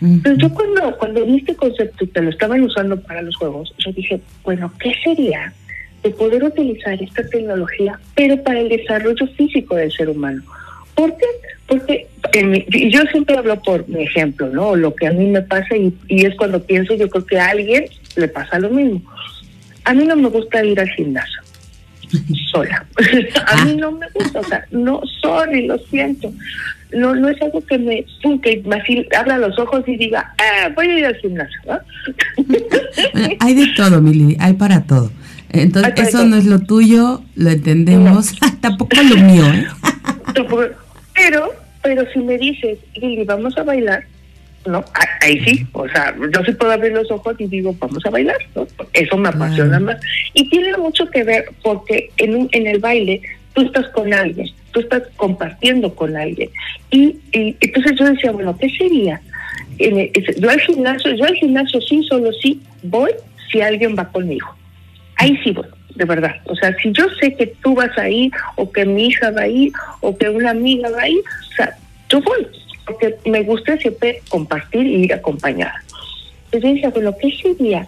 Entonces 0.01 0.41
yo 0.41 0.53
cuando, 0.53 0.97
cuando 0.97 1.25
vi 1.25 1.37
este 1.37 1.55
concepto 1.55 2.03
y 2.03 2.07
te 2.07 2.21
lo 2.21 2.29
estaban 2.29 2.61
usando 2.63 2.99
para 2.99 3.21
los 3.21 3.35
juegos, 3.35 3.73
yo 3.77 3.91
dije, 3.93 4.19
bueno, 4.43 4.71
¿qué 4.79 4.93
sería 5.03 5.53
de 6.03 6.09
poder 6.11 6.43
utilizar 6.43 7.01
esta 7.01 7.25
tecnología, 7.27 7.99
pero 8.13 8.41
para 8.43 8.59
el 8.59 8.69
desarrollo 8.69 9.27
físico 9.37 9.75
del 9.75 9.91
ser 9.91 10.09
humano? 10.09 10.43
¿Por 10.95 11.15
qué? 11.17 11.25
Porque 11.67 12.07
yo 12.89 13.01
siempre 13.11 13.37
hablo 13.37 13.61
por 13.61 13.87
mi 13.87 14.03
ejemplo, 14.03 14.47
¿no? 14.47 14.75
Lo 14.75 14.95
que 14.95 15.07
a 15.07 15.11
mí 15.11 15.27
me 15.27 15.41
pasa 15.41 15.75
y, 15.75 15.93
y 16.07 16.25
es 16.25 16.35
cuando 16.35 16.61
pienso, 16.63 16.93
yo 16.95 17.09
creo 17.09 17.25
que 17.25 17.39
a 17.39 17.49
alguien 17.49 17.85
le 18.15 18.27
pasa 18.27 18.59
lo 18.59 18.69
mismo. 18.69 19.01
A 19.83 19.93
mí 19.93 20.05
no 20.05 20.15
me 20.15 20.29
gusta 20.29 20.63
ir 20.63 20.79
al 20.79 20.89
gimnasio 20.89 21.41
sola. 22.51 22.85
a 23.47 23.65
mí 23.65 23.71
ah. 23.71 23.77
no 23.77 23.91
me 23.91 24.07
gusta, 24.13 24.39
o 24.39 24.43
sea, 24.43 24.65
no, 24.71 25.01
sorry, 25.21 25.67
lo 25.67 25.77
siento. 25.77 26.31
No, 26.95 27.13
no 27.13 27.29
es 27.29 27.41
algo 27.41 27.61
que 27.65 27.77
me, 27.77 28.05
que 28.41 28.63
así 28.71 29.05
abra 29.17 29.37
los 29.37 29.57
ojos 29.59 29.83
y 29.85 29.97
diga, 29.97 30.33
ah, 30.37 30.69
voy 30.75 30.87
a 30.87 30.99
ir 30.99 31.05
al 31.05 31.15
gimnasio. 31.17 31.59
hay 33.39 33.53
de 33.53 33.67
todo, 33.75 34.01
Mili, 34.01 34.37
hay 34.39 34.53
para 34.53 34.83
todo. 34.83 35.11
Entonces, 35.49 36.09
eso 36.09 36.25
no 36.25 36.35
es 36.35 36.45
lo 36.45 36.59
tuyo, 36.59 37.21
lo 37.35 37.49
entendemos, 37.49 38.33
tampoco 38.61 38.97
lo 39.01 39.17
mío. 39.17 39.43
¿eh? 39.53 39.67
Pero, 41.13 41.53
pero 41.81 42.03
si 42.11 42.19
me 42.19 42.37
dices, 42.37 42.77
Lili, 42.95 43.23
vamos 43.23 43.57
a 43.57 43.63
bailar, 43.63 44.03
¿no? 44.65 44.83
Ahí 45.21 45.39
sí, 45.45 45.65
o 45.73 45.87
sea, 45.87 46.13
yo 46.33 46.43
sí 46.43 46.51
puedo 46.53 46.71
abrir 46.71 46.91
los 46.93 47.09
ojos 47.11 47.35
y 47.39 47.47
digo, 47.47 47.75
vamos 47.79 48.05
a 48.05 48.09
bailar, 48.09 48.37
¿no? 48.55 48.67
Eso 48.93 49.17
me 49.17 49.29
apasiona 49.29 49.79
más. 49.79 49.97
Y 50.33 50.49
tiene 50.49 50.75
mucho 50.77 51.09
que 51.09 51.23
ver 51.23 51.45
porque 51.63 52.09
en, 52.17 52.35
un, 52.35 52.49
en 52.51 52.67
el 52.67 52.79
baile 52.79 53.21
tú 53.53 53.61
estás 53.61 53.87
con 53.89 54.13
alguien, 54.13 54.47
tú 54.75 54.81
estás 54.81 55.03
compartiendo 55.15 55.95
con 55.95 56.17
alguien. 56.17 56.49
Y, 56.91 57.15
y 57.31 57.55
entonces 57.61 57.93
yo 57.97 58.05
decía, 58.05 58.31
bueno, 58.31 58.57
¿qué 58.57 58.69
sería? 58.69 59.21
Yo 59.79 60.49
al 60.49 60.59
gimnasio, 60.59 61.15
yo 61.15 61.23
al 61.23 61.35
gimnasio 61.35 61.79
sí, 61.79 62.03
solo 62.03 62.31
sí 62.33 62.61
voy 62.83 63.11
si 63.49 63.61
alguien 63.61 63.95
va 63.97 64.11
conmigo. 64.11 64.53
Ahí 65.15 65.39
sí 65.43 65.51
voy 65.51 65.65
de 65.95 66.03
verdad. 66.03 66.35
O 66.47 66.55
sea, 66.57 66.75
si 66.81 66.91
yo 66.91 67.05
sé 67.21 67.33
que 67.35 67.47
tú 67.63 67.73
vas 67.73 67.97
a 67.97 68.09
ir, 68.09 68.29
o 68.57 68.69
que 68.69 68.85
mi 68.85 69.07
hija 69.07 69.31
va 69.31 69.43
a 69.43 69.47
ir, 69.47 69.71
o 70.01 70.17
que 70.17 70.27
una 70.27 70.51
amiga 70.51 70.89
va 70.89 71.03
a 71.03 71.07
ir, 71.07 71.23
o 71.51 71.55
sea, 71.55 71.77
yo 72.09 72.19
voy, 72.21 72.45
porque 72.85 73.15
me 73.25 73.43
gusta 73.43 73.77
siempre 73.77 74.21
compartir 74.27 74.85
y 74.85 75.05
ir 75.05 75.13
acompañada. 75.13 75.81
Entonces 76.51 76.73
decía, 76.73 76.89
bueno, 76.89 77.15
¿qué 77.17 77.31
sería 77.41 77.87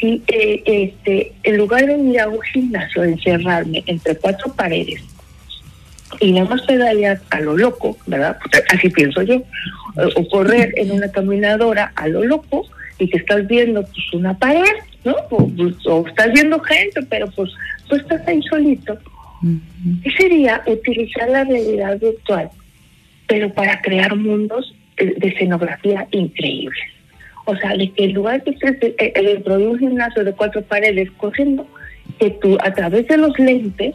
si 0.00 0.20
eh, 0.26 0.62
este, 0.66 1.32
en 1.44 1.56
lugar 1.58 1.86
de 1.86 1.96
ir 1.96 2.20
a 2.20 2.28
un 2.28 2.40
gimnasio, 2.42 3.04
encerrarme 3.04 3.84
entre 3.86 4.16
cuatro 4.16 4.52
paredes, 4.52 5.00
y 6.20 6.32
nada 6.32 6.48
más 6.48 6.62
pedalear 6.62 7.20
a 7.30 7.40
lo 7.40 7.56
loco, 7.56 7.96
¿verdad? 8.06 8.38
así 8.70 8.88
pienso 8.88 9.22
yo, 9.22 9.42
o 10.16 10.28
correr 10.28 10.72
en 10.76 10.92
una 10.92 11.10
caminadora 11.10 11.92
a 11.94 12.08
lo 12.08 12.24
loco 12.24 12.66
y 12.98 13.08
que 13.08 13.18
estás 13.18 13.46
viendo 13.46 13.82
pues 13.82 14.12
una 14.12 14.36
pared 14.36 14.64
¿no? 15.04 15.14
O, 15.30 16.06
estás 16.06 16.32
viendo 16.32 16.58
gente, 16.60 17.00
pero 17.08 17.28
pues 17.30 17.50
tú 17.88 17.96
estás 17.96 18.26
ahí 18.26 18.42
solito. 18.42 18.98
¿Qué 20.02 20.10
sería 20.10 20.62
utilizar 20.66 21.28
la 21.28 21.44
realidad 21.44 21.98
virtual, 21.98 22.50
pero 23.28 23.52
para 23.52 23.80
crear 23.80 24.16
mundos 24.16 24.74
de 24.96 25.28
escenografía 25.28 26.08
increíbles? 26.10 26.78
O 27.44 27.56
sea, 27.56 27.76
de 27.76 27.90
que 27.92 28.04
en 28.04 28.14
lugar 28.14 28.42
de 28.44 28.50
estés 28.50 28.76
eh, 28.98 29.12
dentro 29.14 29.56
de 29.56 29.68
un 29.68 29.78
gimnasio 29.78 30.24
de 30.24 30.32
cuatro 30.32 30.60
paredes 30.62 31.10
corriendo, 31.12 31.66
que 32.18 32.30
tú 32.30 32.58
a 32.60 32.72
través 32.74 33.06
de 33.06 33.16
los 33.16 33.38
lentes 33.38 33.94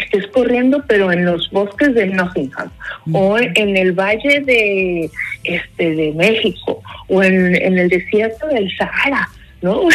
estés 0.00 0.26
corriendo, 0.28 0.82
pero 0.86 1.12
en 1.12 1.24
los 1.24 1.50
bosques 1.50 1.94
de 1.94 2.06
Nottingham, 2.06 2.70
o 3.12 3.38
en 3.38 3.76
el 3.76 3.92
valle 3.92 4.40
de 4.40 5.10
este 5.44 5.94
de 5.94 6.12
México, 6.12 6.82
o 7.08 7.22
en, 7.22 7.54
en 7.54 7.78
el 7.78 7.88
desierto 7.88 8.48
del 8.48 8.68
Sahara, 8.76 9.28
¿no? 9.62 9.82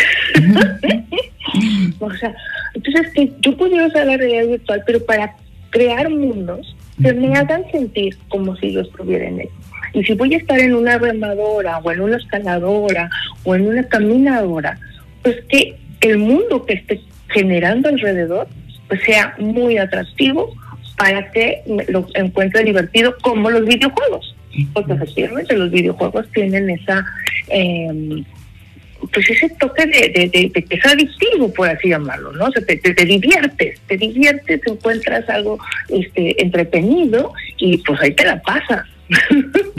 o 1.99 2.13
sea, 2.13 2.33
entonces 2.73 3.11
que 3.13 3.31
yo 3.41 3.57
pudiera 3.57 3.87
usar 3.87 4.07
la 4.07 4.17
realidad 4.17 4.47
virtual, 4.47 4.83
pero 4.85 5.05
para 5.05 5.35
crear 5.69 6.09
mundos 6.09 6.75
que 7.01 7.13
me 7.13 7.35
hagan 7.35 7.63
sentir 7.71 8.17
como 8.29 8.55
si 8.57 8.73
yo 8.73 8.81
estuviera 8.81 9.27
en 9.27 9.41
él. 9.41 9.49
Y 9.93 10.03
si 10.03 10.13
voy 10.13 10.33
a 10.33 10.37
estar 10.37 10.59
en 10.59 10.75
una 10.75 10.97
remadora 10.97 11.79
o 11.79 11.91
en 11.91 12.01
una 12.01 12.17
escaladora 12.17 13.09
o 13.43 13.55
en 13.55 13.67
una 13.67 13.83
caminadora, 13.83 14.79
pues 15.21 15.37
que 15.49 15.75
el 16.01 16.17
mundo 16.17 16.65
que 16.65 16.73
esté 16.73 17.01
generando 17.29 17.89
alrededor 17.89 18.47
pues 18.91 19.03
sea 19.03 19.33
muy 19.37 19.77
atractivo 19.77 20.53
para 20.97 21.31
que 21.31 21.61
lo 21.87 22.05
encuentre 22.13 22.61
divertido 22.65 23.15
como 23.21 23.49
los 23.49 23.65
videojuegos. 23.65 24.35
Porque 24.73 24.91
efectivamente 24.91 25.55
los 25.55 25.71
videojuegos 25.71 26.29
tienen 26.33 26.69
esa 26.69 27.05
eh, 27.47 28.21
pues 29.13 29.29
ese 29.29 29.47
toque 29.51 29.85
de, 29.85 30.27
de, 30.27 30.51
que 30.51 30.75
es 30.75 30.85
adictivo, 30.85 31.53
por 31.53 31.69
así 31.69 31.87
llamarlo, 31.87 32.33
¿no? 32.33 32.47
O 32.47 32.51
sea, 32.51 32.65
te, 32.65 32.75
te, 32.75 33.05
diviertes, 33.05 33.79
te 33.87 33.95
diviertes, 33.95 34.59
encuentras 34.67 35.27
algo 35.29 35.57
este 35.87 36.41
entretenido 36.43 37.31
y 37.59 37.77
pues 37.77 37.97
ahí 38.01 38.13
te 38.13 38.25
la 38.25 38.41
pasas. 38.41 38.85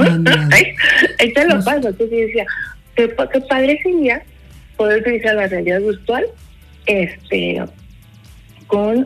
ahí, 0.53 1.33
te 1.35 1.47
la 1.47 1.57
pasas. 1.57 1.85
Entonces 1.85 2.29
decía, 2.29 2.47
¿qué, 2.97 3.15
qué 3.31 3.41
padre 3.43 3.79
sería 3.83 4.23
poder 4.79 5.03
utilizar 5.03 5.35
la 5.35 5.49
realidad 5.49 5.83
virtual 5.83 6.25
este 6.87 7.61
con, 8.73 9.05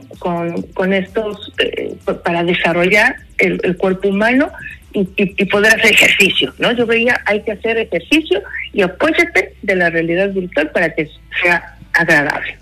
con, 0.75 0.93
estos, 0.93 1.53
eh, 1.59 1.97
para 2.23 2.45
desarrollar 2.45 3.17
el, 3.39 3.77
cuerpo 3.77 4.11
humano 4.11 4.53
y, 4.93 5.45
poder 5.47 5.75
hacer 5.75 5.93
ejercicio, 5.93 6.55
¿no? 6.61 6.71
Yo 6.71 6.87
veía, 6.87 7.21
hay 7.27 7.43
que 7.43 7.51
hacer 7.51 7.77
ejercicio 7.77 8.41
y 8.73 8.83
apóyate 8.83 9.55
de 9.63 9.75
la 9.75 9.91
realidad 9.91 10.31
virtual 10.31 10.71
para 10.71 10.95
que 10.95 11.11
sea 11.43 11.77
agradable. 11.95 12.57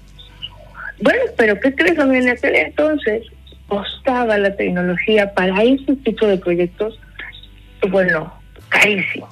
Bueno, 1.03 1.21
pero 1.37 1.61
¿qué 1.61 1.75
crees, 1.75 1.99
en 1.99 2.29
aquel 2.31 2.55
entonces 2.55 3.25
costaba 3.69 4.39
la 4.39 4.57
tecnología 4.57 5.31
para 5.35 5.63
este 5.63 5.97
tipo 5.97 6.27
de 6.27 6.39
proyectos? 6.39 6.99
Bueno, 7.87 8.33
carísimo, 8.71 9.29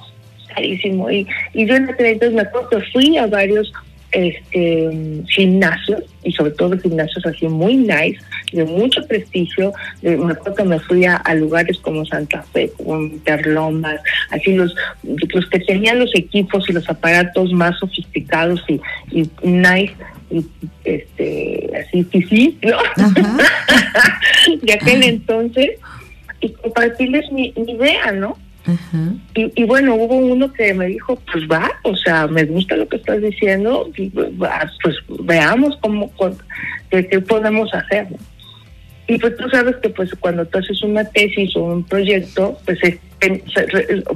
carísimo. 0.55 1.11
Y, 1.11 1.27
y 1.55 1.65
yo 1.65 1.77
en 1.77 1.89
aquel 1.89 2.07
entonces 2.07 2.37
me 2.37 2.43
acuerdo 2.43 2.69
que 2.69 2.81
fui 2.93 3.17
a 3.17 3.27
varios 3.27 3.73
este 4.13 4.91
gimnasios 5.29 6.05
y 6.23 6.33
sobre 6.33 6.53
todo 6.53 6.79
gimnasios 6.79 7.25
así 7.27 7.49
muy 7.49 7.77
nice 7.77 8.19
de 8.53 8.65
mucho 8.65 9.07
prestigio. 9.07 9.73
Me 10.03 10.13
acuerdo 10.13 10.55
que 10.55 10.65
me 10.65 10.79
fui 10.81 11.05
a, 11.07 11.23
lugares 11.35 11.79
como 11.79 12.05
Santa 12.05 12.43
Fe 12.53 12.71
como 12.77 13.01
Interlomas 13.01 14.01
así 14.31 14.53
los 14.53 14.75
los 15.03 15.47
que 15.49 15.59
tenían 15.61 15.99
los 15.99 16.15
equipos 16.15 16.69
y 16.69 16.73
los 16.73 16.89
aparatos 16.89 17.53
más 17.53 17.79
sofisticados 17.79 18.63
y, 18.69 18.81
y 19.11 19.31
nice 19.43 19.95
y 20.31 20.45
este 20.85 21.71
así 21.81 22.07
sí 22.13 22.23
sí 22.29 22.59
no 22.63 22.79
de 24.63 24.73
aquel 24.73 25.03
entonces 25.05 25.71
y 26.41 26.51
compartirles 26.51 27.31
mi 27.33 27.53
idea 27.57 28.13
no 28.13 28.37
y, 29.35 29.65
bueno, 29.65 29.97
hubo 29.97 30.17
uno 30.17 30.53
que 30.53 30.73
me 30.75 30.87
dijo, 30.87 31.19
pues 31.33 31.45
va, 31.51 31.71
o 31.83 31.97
sea, 31.97 32.27
me 32.29 32.45
gusta 32.45 32.77
lo 32.77 32.89
que 32.89 32.97
estás 32.97 33.21
diciendo, 33.21 33.91
pues 34.81 34.95
veamos 35.21 35.77
cómo, 35.81 36.13
qué, 36.91 37.21
podemos 37.21 37.73
hacer. 37.75 38.07
Y 39.09 39.19
pues 39.19 39.37
tú 39.37 39.49
sabes 39.51 39.77
que 39.77 39.89
pues 39.91 40.15
cuando 40.21 40.47
tú 40.47 40.59
haces 40.59 40.81
una 40.83 41.05
tesis 41.05 41.57
o 41.57 41.65
un 41.65 41.85
proyecto, 41.85 42.57
pues 42.65 42.79
es 42.83 42.99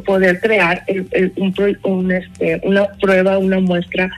poder 0.05 0.41
crear 0.41 0.85
un, 1.83 2.13
este, 2.13 2.61
una 2.63 2.87
prueba, 3.01 3.39
una 3.39 3.59
muestra 3.59 4.09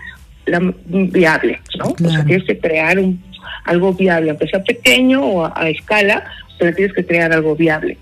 viable, 0.87 1.61
¿no? 1.78 1.94
O 2.06 2.11
sea, 2.11 2.25
tienes 2.25 2.47
que 2.47 2.58
crear 2.58 2.99
un, 2.99 3.23
algo 3.64 3.94
viable, 3.94 4.30
aunque 4.30 4.47
sea 4.47 4.62
pequeño 4.62 5.25
o 5.25 5.47
a, 5.47 5.68
escala, 5.70 6.25
pero 6.58 6.75
tienes 6.75 6.94
que 6.94 7.04
crear 7.04 7.32
algo 7.32 7.56
viable. 7.56 7.97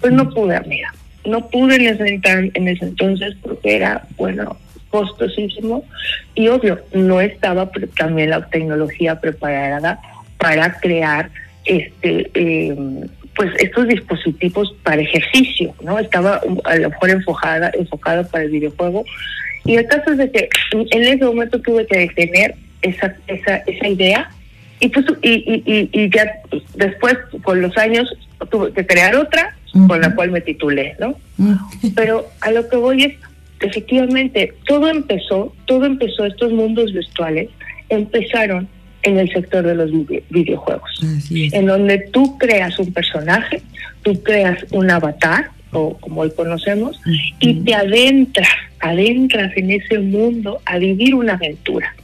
Pues 0.00 0.12
no 0.12 0.28
pude, 0.30 0.56
amiga 0.56 0.92
no 1.24 1.48
pude 1.48 1.76
en 1.76 2.50
en 2.54 2.68
ese 2.68 2.84
entonces 2.84 3.36
porque 3.42 3.76
era, 3.76 4.06
bueno, 4.16 4.56
costosísimo 4.90 5.84
y 6.34 6.48
obvio, 6.48 6.80
no 6.92 7.20
estaba 7.20 7.70
también 7.96 8.30
la 8.30 8.46
tecnología 8.48 9.20
preparada 9.20 10.00
para 10.38 10.78
crear 10.80 11.30
este 11.64 12.30
em, 12.34 13.08
pues 13.36 13.52
estos 13.60 13.86
dispositivos 13.86 14.74
para 14.82 15.00
ejercicio, 15.00 15.72
¿no? 15.82 15.98
Estaba 15.98 16.40
a 16.64 16.76
lo 16.76 16.90
mejor 16.90 17.10
enfocada, 17.10 17.70
enfocada 17.74 18.24
para 18.24 18.44
el 18.44 18.50
videojuego. 18.50 19.04
Y 19.64 19.76
el 19.76 19.86
caso 19.86 20.10
es 20.12 20.18
de 20.18 20.30
que 20.30 20.48
en 20.72 21.02
ese 21.04 21.24
momento 21.24 21.60
tuve 21.60 21.86
que 21.86 21.98
detener 21.98 22.54
esa, 22.82 23.14
esa, 23.28 23.58
esa 23.58 23.88
idea 23.88 24.30
y 24.80 24.88
pues 24.88 25.06
y, 25.22 25.62
y, 25.66 25.88
y 25.92 26.10
ya 26.10 26.40
después 26.74 27.16
con 27.42 27.60
los 27.60 27.76
años 27.76 28.12
tuve 28.50 28.72
que 28.72 28.86
crear 28.86 29.16
otra 29.16 29.56
con 29.86 30.00
la 30.00 30.14
cual 30.14 30.30
me 30.30 30.40
titulé, 30.40 30.96
¿no? 30.98 31.16
Pero 31.94 32.26
a 32.40 32.50
lo 32.50 32.68
que 32.68 32.76
voy 32.76 33.04
es, 33.04 33.14
efectivamente, 33.60 34.54
todo 34.66 34.88
empezó, 34.88 35.54
todo 35.66 35.84
empezó, 35.84 36.24
estos 36.24 36.52
mundos 36.52 36.92
virtuales 36.92 37.48
empezaron 37.88 38.68
en 39.02 39.18
el 39.18 39.30
sector 39.32 39.64
de 39.64 39.74
los 39.74 39.90
videojuegos, 40.30 40.90
en 41.30 41.66
donde 41.66 41.98
tú 42.12 42.36
creas 42.38 42.78
un 42.78 42.92
personaje, 42.92 43.62
tú 44.02 44.22
creas 44.22 44.64
un 44.72 44.90
avatar, 44.90 45.50
o 45.70 45.96
como 45.98 46.22
hoy 46.22 46.32
conocemos, 46.32 47.00
y 47.40 47.60
te 47.60 47.74
adentras, 47.74 48.48
adentras 48.80 49.56
en 49.56 49.70
ese 49.70 49.98
mundo 49.98 50.60
a 50.64 50.78
vivir 50.78 51.14
una 51.14 51.34
aventura. 51.34 51.94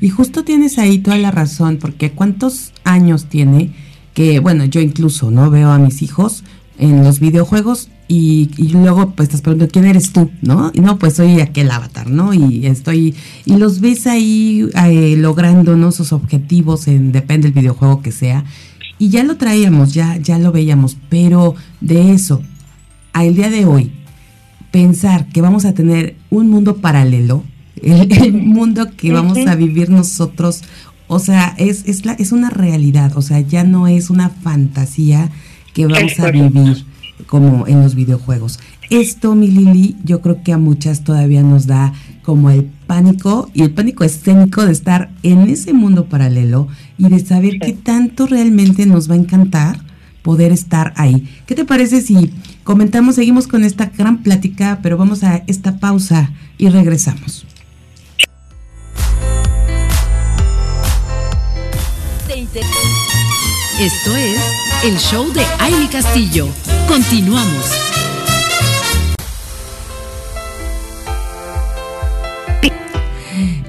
Y 0.00 0.08
justo 0.10 0.44
tienes 0.44 0.78
ahí 0.78 0.98
toda 0.98 1.18
la 1.18 1.30
razón, 1.30 1.78
porque 1.78 2.10
¿cuántos 2.10 2.72
años 2.84 3.28
tiene 3.28 3.70
que, 4.14 4.40
bueno, 4.40 4.64
yo 4.64 4.80
incluso, 4.80 5.30
¿no? 5.30 5.50
Veo 5.50 5.70
a 5.70 5.78
mis 5.78 6.02
hijos 6.02 6.44
en 6.78 7.04
los 7.04 7.20
videojuegos 7.20 7.88
y, 8.08 8.50
luego 8.72 9.12
pues 9.12 9.28
estás 9.28 9.40
preguntando 9.40 9.72
quién 9.72 9.86
eres 9.86 10.12
tú, 10.12 10.30
¿no? 10.42 10.70
Y 10.74 10.80
no, 10.80 10.98
pues 10.98 11.14
soy 11.14 11.40
aquel 11.40 11.70
avatar, 11.70 12.10
¿no? 12.10 12.34
Y 12.34 12.66
estoy, 12.66 13.14
y 13.46 13.56
los 13.56 13.80
ves 13.80 14.06
ahí 14.06 14.68
eh, 14.84 15.14
logrando, 15.16 15.76
¿no? 15.76 15.92
Sus 15.92 16.12
objetivos, 16.12 16.88
en, 16.88 17.12
depende 17.12 17.48
del 17.48 17.54
videojuego 17.54 18.02
que 18.02 18.12
sea. 18.12 18.44
Y 18.98 19.08
ya 19.08 19.24
lo 19.24 19.36
traíamos, 19.36 19.94
ya, 19.94 20.16
ya 20.18 20.38
lo 20.38 20.52
veíamos, 20.52 20.96
pero 21.08 21.54
de 21.80 22.12
eso, 22.12 22.42
al 23.12 23.34
día 23.34 23.50
de 23.50 23.64
hoy, 23.64 23.92
pensar 24.70 25.28
que 25.28 25.40
vamos 25.40 25.64
a 25.64 25.72
tener 25.72 26.16
un 26.30 26.50
mundo 26.50 26.76
paralelo, 26.76 27.44
el, 27.82 28.32
mundo 28.32 28.90
que 28.96 29.12
vamos 29.12 29.38
a 29.46 29.54
vivir 29.54 29.90
nosotros, 29.90 30.62
o 31.12 31.18
sea, 31.18 31.54
es, 31.58 31.84
es, 31.86 32.06
la, 32.06 32.14
es 32.14 32.32
una 32.32 32.48
realidad, 32.48 33.12
o 33.16 33.20
sea, 33.20 33.38
ya 33.40 33.64
no 33.64 33.86
es 33.86 34.08
una 34.08 34.30
fantasía 34.30 35.30
que 35.74 35.86
vamos 35.86 36.18
a 36.18 36.30
vivir 36.30 36.86
como 37.26 37.66
en 37.66 37.82
los 37.82 37.94
videojuegos. 37.94 38.58
Esto, 38.88 39.34
mi 39.34 39.48
Lili, 39.48 39.96
yo 40.04 40.22
creo 40.22 40.42
que 40.42 40.54
a 40.54 40.58
muchas 40.58 41.04
todavía 41.04 41.42
nos 41.42 41.66
da 41.66 41.92
como 42.22 42.48
el 42.48 42.64
pánico 42.86 43.50
y 43.52 43.60
el 43.60 43.72
pánico 43.72 44.04
escénico 44.04 44.64
de 44.64 44.72
estar 44.72 45.10
en 45.22 45.40
ese 45.50 45.74
mundo 45.74 46.06
paralelo 46.06 46.68
y 46.96 47.10
de 47.10 47.18
saber 47.20 47.58
qué 47.58 47.74
tanto 47.74 48.26
realmente 48.26 48.86
nos 48.86 49.10
va 49.10 49.14
a 49.14 49.18
encantar 49.18 49.80
poder 50.22 50.50
estar 50.50 50.94
ahí. 50.96 51.28
¿Qué 51.44 51.54
te 51.54 51.66
parece 51.66 52.00
si 52.00 52.32
comentamos, 52.64 53.16
seguimos 53.16 53.48
con 53.48 53.64
esta 53.64 53.92
gran 53.98 54.22
plática, 54.22 54.78
pero 54.82 54.96
vamos 54.96 55.24
a 55.24 55.42
esta 55.46 55.78
pausa 55.78 56.30
y 56.56 56.70
regresamos? 56.70 57.44
Esto 62.54 64.14
es 64.14 64.38
el 64.84 64.98
show 64.98 65.32
de 65.32 65.40
Aile 65.58 65.88
Castillo. 65.90 66.46
Continuamos. 66.86 67.70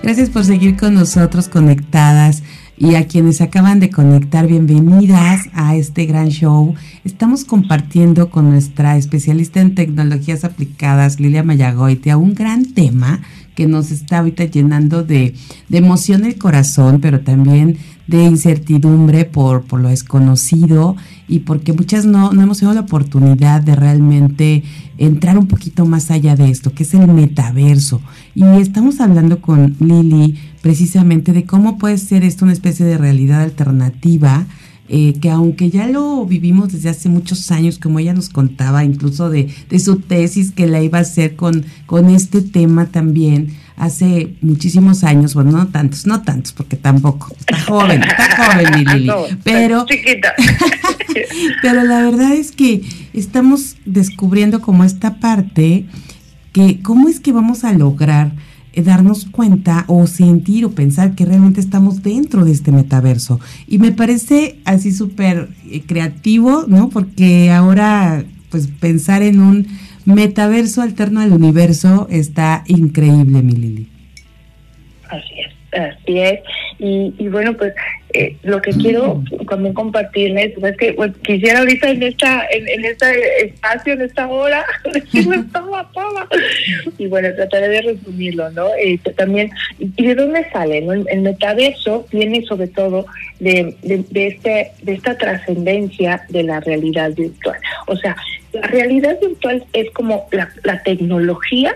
Gracias 0.01 0.29
por 0.29 0.43
seguir 0.43 0.75
con 0.75 0.95
nosotros 0.95 1.47
conectadas 1.47 2.43
y 2.75 2.95
a 2.95 3.07
quienes 3.07 3.39
acaban 3.39 3.79
de 3.79 3.89
conectar, 3.89 4.47
bienvenidas 4.47 5.47
a 5.53 5.77
este 5.77 6.05
gran 6.05 6.27
show. 6.27 6.75
Estamos 7.05 7.45
compartiendo 7.45 8.29
con 8.29 8.49
nuestra 8.49 8.97
especialista 8.97 9.61
en 9.61 9.75
tecnologías 9.75 10.43
aplicadas, 10.43 11.21
Lilia 11.21 11.43
Mayagoitia, 11.43 12.17
un 12.17 12.33
gran 12.33 12.73
tema 12.73 13.21
que 13.55 13.67
nos 13.67 13.91
está 13.91 14.19
ahorita 14.19 14.45
llenando 14.45 15.03
de, 15.03 15.35
de 15.69 15.77
emoción 15.77 16.25
el 16.25 16.37
corazón, 16.37 16.99
pero 16.99 17.21
también 17.21 17.77
de 18.07 18.23
incertidumbre 18.23 19.25
por, 19.25 19.63
por 19.63 19.79
lo 19.79 19.89
desconocido 19.89 20.95
y 21.27 21.39
porque 21.39 21.73
muchas 21.73 22.05
no, 22.05 22.33
no 22.33 22.41
hemos 22.41 22.59
tenido 22.59 22.73
la 22.73 22.81
oportunidad 22.81 23.61
de 23.61 23.75
realmente 23.75 24.63
entrar 24.97 25.37
un 25.37 25.47
poquito 25.47 25.85
más 25.85 26.11
allá 26.11 26.35
de 26.35 26.49
esto, 26.49 26.73
que 26.73 26.83
es 26.83 26.93
el 26.93 27.07
metaverso. 27.07 28.01
Y 28.35 28.43
estamos 28.43 28.99
hablando 28.99 29.41
con 29.41 29.75
Lili 29.79 30.37
precisamente 30.61 31.33
de 31.33 31.45
cómo 31.45 31.77
puede 31.77 31.97
ser 31.97 32.23
esto 32.23 32.45
una 32.45 32.53
especie 32.53 32.85
de 32.85 32.97
realidad 32.97 33.41
alternativa. 33.41 34.45
Eh, 34.89 35.13
que 35.21 35.29
aunque 35.29 35.69
ya 35.69 35.87
lo 35.87 36.25
vivimos 36.25 36.73
desde 36.73 36.89
hace 36.89 37.07
muchos 37.07 37.51
años, 37.51 37.79
como 37.79 37.99
ella 37.99 38.13
nos 38.13 38.27
contaba, 38.27 38.83
incluso 38.83 39.29
de, 39.29 39.49
de 39.69 39.79
su 39.79 39.95
tesis 39.95 40.51
que 40.51 40.67
la 40.67 40.83
iba 40.83 40.97
a 40.97 41.01
hacer 41.01 41.37
con, 41.37 41.63
con 41.85 42.09
este 42.09 42.41
tema 42.41 42.87
también, 42.87 43.53
hace 43.75 44.35
muchísimos 44.41 45.03
años, 45.03 45.33
bueno, 45.33 45.51
no 45.51 45.67
tantos, 45.67 46.05
no 46.05 46.21
tantos, 46.21 46.53
porque 46.53 46.77
tampoco, 46.77 47.35
está 47.39 47.59
joven, 47.61 48.03
está 48.03 48.53
joven 48.53 48.85
Lili, 48.85 49.11
pero, 49.43 49.85
pero 51.61 51.83
la 51.83 52.03
verdad 52.03 52.33
es 52.33 52.51
que 52.51 52.81
estamos 53.13 53.77
descubriendo 53.85 54.61
como 54.61 54.83
esta 54.83 55.15
parte 55.15 55.85
que 56.51 56.81
cómo 56.81 57.09
es 57.09 57.19
que 57.19 57.31
vamos 57.31 57.63
a 57.63 57.73
lograr 57.73 58.31
eh, 58.73 58.81
darnos 58.81 59.25
cuenta 59.25 59.85
o 59.87 60.07
sentir 60.07 60.65
o 60.65 60.71
pensar 60.71 61.13
que 61.13 61.25
realmente 61.25 61.59
estamos 61.59 62.01
dentro 62.01 62.43
de 62.43 62.51
este 62.51 62.71
metaverso. 62.71 63.39
Y 63.67 63.77
me 63.77 63.91
parece 63.91 64.59
así 64.65 64.91
súper 64.91 65.49
eh, 65.69 65.83
creativo, 65.85 66.65
¿no? 66.67 66.89
Porque 66.89 67.51
ahora, 67.51 68.23
pues 68.49 68.67
pensar 68.67 69.21
en 69.21 69.41
un 69.41 69.67
metaverso 70.05 70.81
alterno 70.81 71.21
al 71.21 71.31
universo 71.31 72.07
está 72.09 72.63
increíble, 72.67 73.41
mi 73.41 73.53
Lili. 73.53 73.87
Así 75.09 75.39
es, 75.39 75.52
así 75.75 76.19
es. 76.19 76.39
Y, 76.79 77.13
y 77.17 77.27
bueno, 77.27 77.53
pues 77.55 77.73
eh, 78.15 78.37
lo 78.43 78.61
que 78.61 78.71
quiero 78.71 79.23
también 79.49 79.73
compartirles 79.73 80.53
es 80.55 80.77
que 80.77 80.93
pues, 80.93 81.13
quisiera 81.23 81.59
ahorita 81.59 81.89
en 81.89 82.03
esta 82.03 82.45
en, 82.51 82.67
en 82.67 82.85
este 82.85 83.45
espacio, 83.45 83.93
en 83.93 84.01
esta 84.01 84.27
hora, 84.27 84.63
decirles 84.93 85.51
toma, 85.51 85.89
toma. 85.93 86.27
Y 86.99 87.07
bueno, 87.07 87.33
trataré 87.35 87.69
de 87.69 87.81
resumirlo, 87.81 88.51
¿no? 88.51 88.67
Eh, 88.75 88.99
también, 89.17 89.49
¿y 89.79 90.05
de 90.05 90.13
dónde 90.13 90.47
sale? 90.51 90.81
No? 90.81 90.93
El, 90.93 91.21
metaverso 91.21 92.05
viene 92.11 92.45
sobre 92.45 92.67
todo 92.67 93.07
de, 93.39 93.75
de, 93.81 94.05
de, 94.11 94.27
este, 94.27 94.71
de 94.83 94.93
esta 94.93 95.17
trascendencia 95.17 96.23
de 96.29 96.43
la 96.43 96.59
realidad 96.59 97.13
virtual. 97.15 97.57
O 97.87 97.95
sea, 97.95 98.15
la 98.51 98.67
realidad 98.67 99.17
virtual 99.19 99.65
es 99.73 99.89
como 99.91 100.27
la, 100.31 100.49
la 100.63 100.83
tecnología 100.83 101.75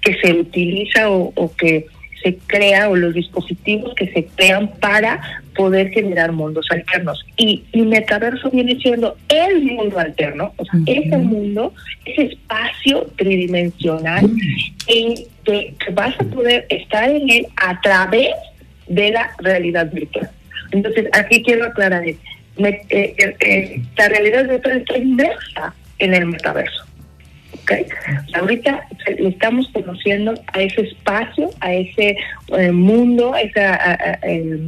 que 0.00 0.14
se 0.20 0.32
utiliza 0.32 1.10
o, 1.10 1.32
o 1.34 1.52
que 1.56 1.86
se 2.22 2.38
crea 2.46 2.88
o 2.88 2.96
los 2.96 3.14
dispositivos 3.14 3.94
que 3.94 4.06
se 4.12 4.26
crean 4.36 4.70
para 4.80 5.20
poder 5.54 5.90
generar 5.90 6.32
mundos 6.32 6.66
alternos. 6.70 7.24
Y, 7.36 7.64
el 7.72 7.86
metaverso 7.86 8.50
viene 8.50 8.76
siendo 8.76 9.16
el 9.28 9.62
mundo 9.62 9.98
alterno, 9.98 10.52
o 10.56 10.64
sea, 10.64 10.80
ese 10.86 11.16
mundo, 11.18 11.72
ese 12.04 12.32
espacio 12.32 13.06
tridimensional 13.16 14.30
en 14.86 15.14
que, 15.44 15.74
vas 15.92 16.14
a 16.18 16.24
poder 16.24 16.66
estar 16.68 17.08
en 17.10 17.28
él 17.30 17.46
a 17.56 17.80
través 17.80 18.30
de 18.88 19.10
la 19.10 19.30
realidad 19.38 19.90
virtual. 19.92 20.30
Entonces, 20.70 21.08
aquí 21.12 21.42
quiero 21.42 21.66
aclarar, 21.66 22.06
eh, 22.06 22.16
eh, 22.56 23.36
eh, 23.40 23.82
la 23.96 24.08
realidad 24.08 24.48
virtual 24.48 24.78
está 24.78 24.98
inmersa 24.98 25.74
en 25.98 26.14
el 26.14 26.26
metaverso. 26.26 26.84
¿Okay? 27.62 27.86
Ahorita 28.34 28.86
estamos 29.06 29.68
conociendo 29.72 30.34
a 30.52 30.60
ese 30.60 30.82
espacio, 30.82 31.50
a 31.60 31.72
ese 31.72 32.16
eh, 32.56 32.72
mundo, 32.72 33.34
a 33.34 33.40
esa 33.40 34.18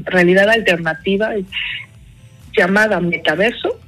realidad 0.06 0.48
alternativa 0.48 1.34
llamada 2.56 3.00
metaverso, 3.00 3.78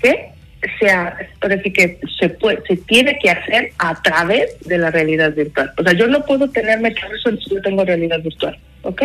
que 0.00 0.30
sea, 0.78 1.16
decir 1.48 1.72
que 1.72 1.98
se 2.18 2.28
puede, 2.28 2.60
se 2.66 2.76
tiene 2.76 3.18
que 3.18 3.30
hacer 3.30 3.72
a 3.78 4.00
través 4.02 4.58
de 4.60 4.78
la 4.78 4.90
realidad 4.90 5.34
virtual. 5.34 5.72
O 5.78 5.82
sea, 5.82 5.92
yo 5.92 6.06
no 6.06 6.24
puedo 6.24 6.50
tener 6.50 6.80
metaverso 6.80 7.30
si 7.36 7.54
yo 7.54 7.62
tengo 7.62 7.84
realidad 7.84 8.20
virtual, 8.20 8.58
¿ok? 8.82 9.02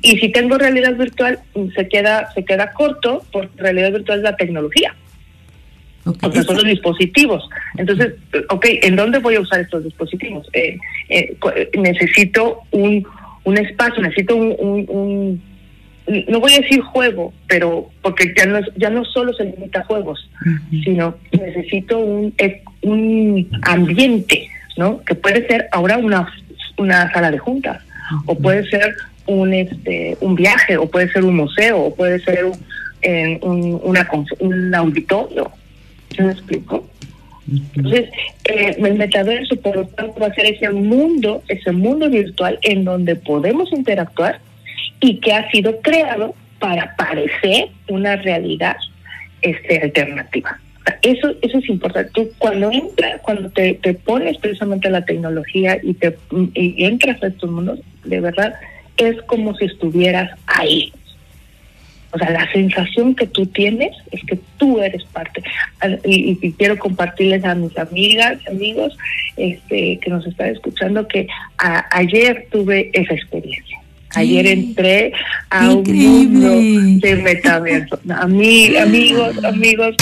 Y 0.00 0.18
si 0.18 0.30
tengo 0.30 0.56
realidad 0.56 0.94
virtual, 0.94 1.38
se 1.76 1.88
queda, 1.88 2.32
se 2.32 2.44
queda 2.44 2.72
corto, 2.72 3.24
porque 3.30 3.50
realidad 3.62 3.92
virtual 3.92 4.18
es 4.18 4.24
la 4.24 4.36
tecnología. 4.36 4.94
Okay. 6.04 6.42
son 6.42 6.56
los 6.56 6.64
dispositivos. 6.64 7.48
Entonces, 7.76 8.14
ok, 8.48 8.66
¿en 8.82 8.96
dónde 8.96 9.18
voy 9.20 9.36
a 9.36 9.40
usar 9.40 9.60
estos 9.60 9.84
dispositivos? 9.84 10.48
Eh, 10.52 10.76
eh, 11.08 11.36
necesito 11.78 12.62
un, 12.72 13.06
un 13.44 13.58
espacio, 13.58 14.02
necesito 14.02 14.34
un, 14.34 14.56
un, 14.88 15.42
no 16.28 16.40
voy 16.40 16.54
a 16.54 16.60
decir 16.60 16.80
juego, 16.80 17.32
pero 17.46 17.88
porque 18.02 18.34
ya 18.36 18.46
no 18.46 18.60
ya 18.76 18.90
no 18.90 19.04
solo 19.04 19.32
se 19.32 19.44
limita 19.44 19.80
a 19.80 19.84
juegos, 19.84 20.28
sino 20.84 21.14
necesito 21.30 21.98
un 21.98 22.34
un 22.82 23.48
ambiente, 23.62 24.48
¿no? 24.76 25.00
Que 25.04 25.14
puede 25.14 25.46
ser 25.46 25.68
ahora 25.70 25.98
una 25.98 26.26
una 26.78 27.12
sala 27.12 27.30
de 27.30 27.38
juntas 27.38 27.80
o 28.26 28.36
puede 28.36 28.68
ser 28.68 28.96
un 29.26 29.54
este 29.54 30.16
un 30.20 30.34
viaje 30.34 30.76
o 30.76 30.90
puede 30.90 31.10
ser 31.12 31.24
un 31.24 31.36
museo 31.36 31.80
o 31.80 31.94
puede 31.94 32.18
ser 32.20 32.44
un, 32.44 33.38
un, 33.42 33.80
una, 33.84 34.08
un 34.40 34.74
auditorio 34.74 35.52
¿Se 36.14 36.22
me 36.22 36.32
explico? 36.32 36.86
Entonces, 37.74 38.10
eh, 38.44 38.76
el 38.78 38.94
metaverso, 38.94 39.56
por 39.56 39.76
lo 39.76 39.86
tanto, 39.86 40.20
va 40.20 40.28
a 40.28 40.34
ser 40.34 40.46
ese 40.46 40.70
mundo, 40.70 41.42
ese 41.48 41.72
mundo 41.72 42.08
virtual 42.08 42.58
en 42.62 42.84
donde 42.84 43.16
podemos 43.16 43.72
interactuar 43.72 44.40
y 45.00 45.18
que 45.18 45.32
ha 45.32 45.50
sido 45.50 45.80
creado 45.80 46.34
para 46.58 46.94
parecer 46.96 47.68
una 47.88 48.16
realidad 48.16 48.76
este 49.42 49.80
alternativa. 49.82 50.58
Eso, 51.02 51.34
eso 51.42 51.58
es 51.58 51.68
importante. 51.68 52.10
Tú 52.14 52.30
cuando 52.38 52.70
entras, 52.70 53.20
cuando 53.22 53.50
te, 53.50 53.74
te 53.74 53.94
pones 53.94 54.38
precisamente 54.38 54.88
la 54.90 55.04
tecnología 55.04 55.78
y 55.82 55.94
te 55.94 56.16
y 56.54 56.84
entras 56.84 57.22
a 57.22 57.28
estos 57.28 57.50
mundos, 57.50 57.80
de 58.04 58.20
verdad 58.20 58.54
es 58.96 59.20
como 59.22 59.54
si 59.56 59.66
estuvieras 59.66 60.30
ahí. 60.46 60.92
O 62.12 62.18
sea, 62.18 62.30
la 62.30 62.50
sensación 62.52 63.14
que 63.14 63.26
tú 63.26 63.46
tienes 63.46 63.96
es 64.10 64.22
que 64.24 64.38
tú 64.58 64.80
eres 64.80 65.02
parte. 65.04 65.42
Y, 66.04 66.52
quiero 66.52 66.78
compartirles 66.78 67.44
a 67.44 67.54
mis 67.54 67.76
amigas, 67.78 68.38
amigos, 68.48 68.96
este, 69.36 69.98
que 69.98 70.10
nos 70.10 70.26
están 70.26 70.48
escuchando, 70.50 71.08
que 71.08 71.26
ayer 71.90 72.46
tuve 72.50 72.90
esa 72.92 73.14
experiencia. 73.14 73.78
Ayer 74.14 74.46
entré 74.46 75.14
a 75.48 75.70
un 75.70 75.84
mundo 75.84 77.06
de 77.06 77.16
metaverso. 77.16 77.98
A 78.10 78.26
mí, 78.26 78.76
amigos, 78.76 79.42
amigos, 79.42 79.96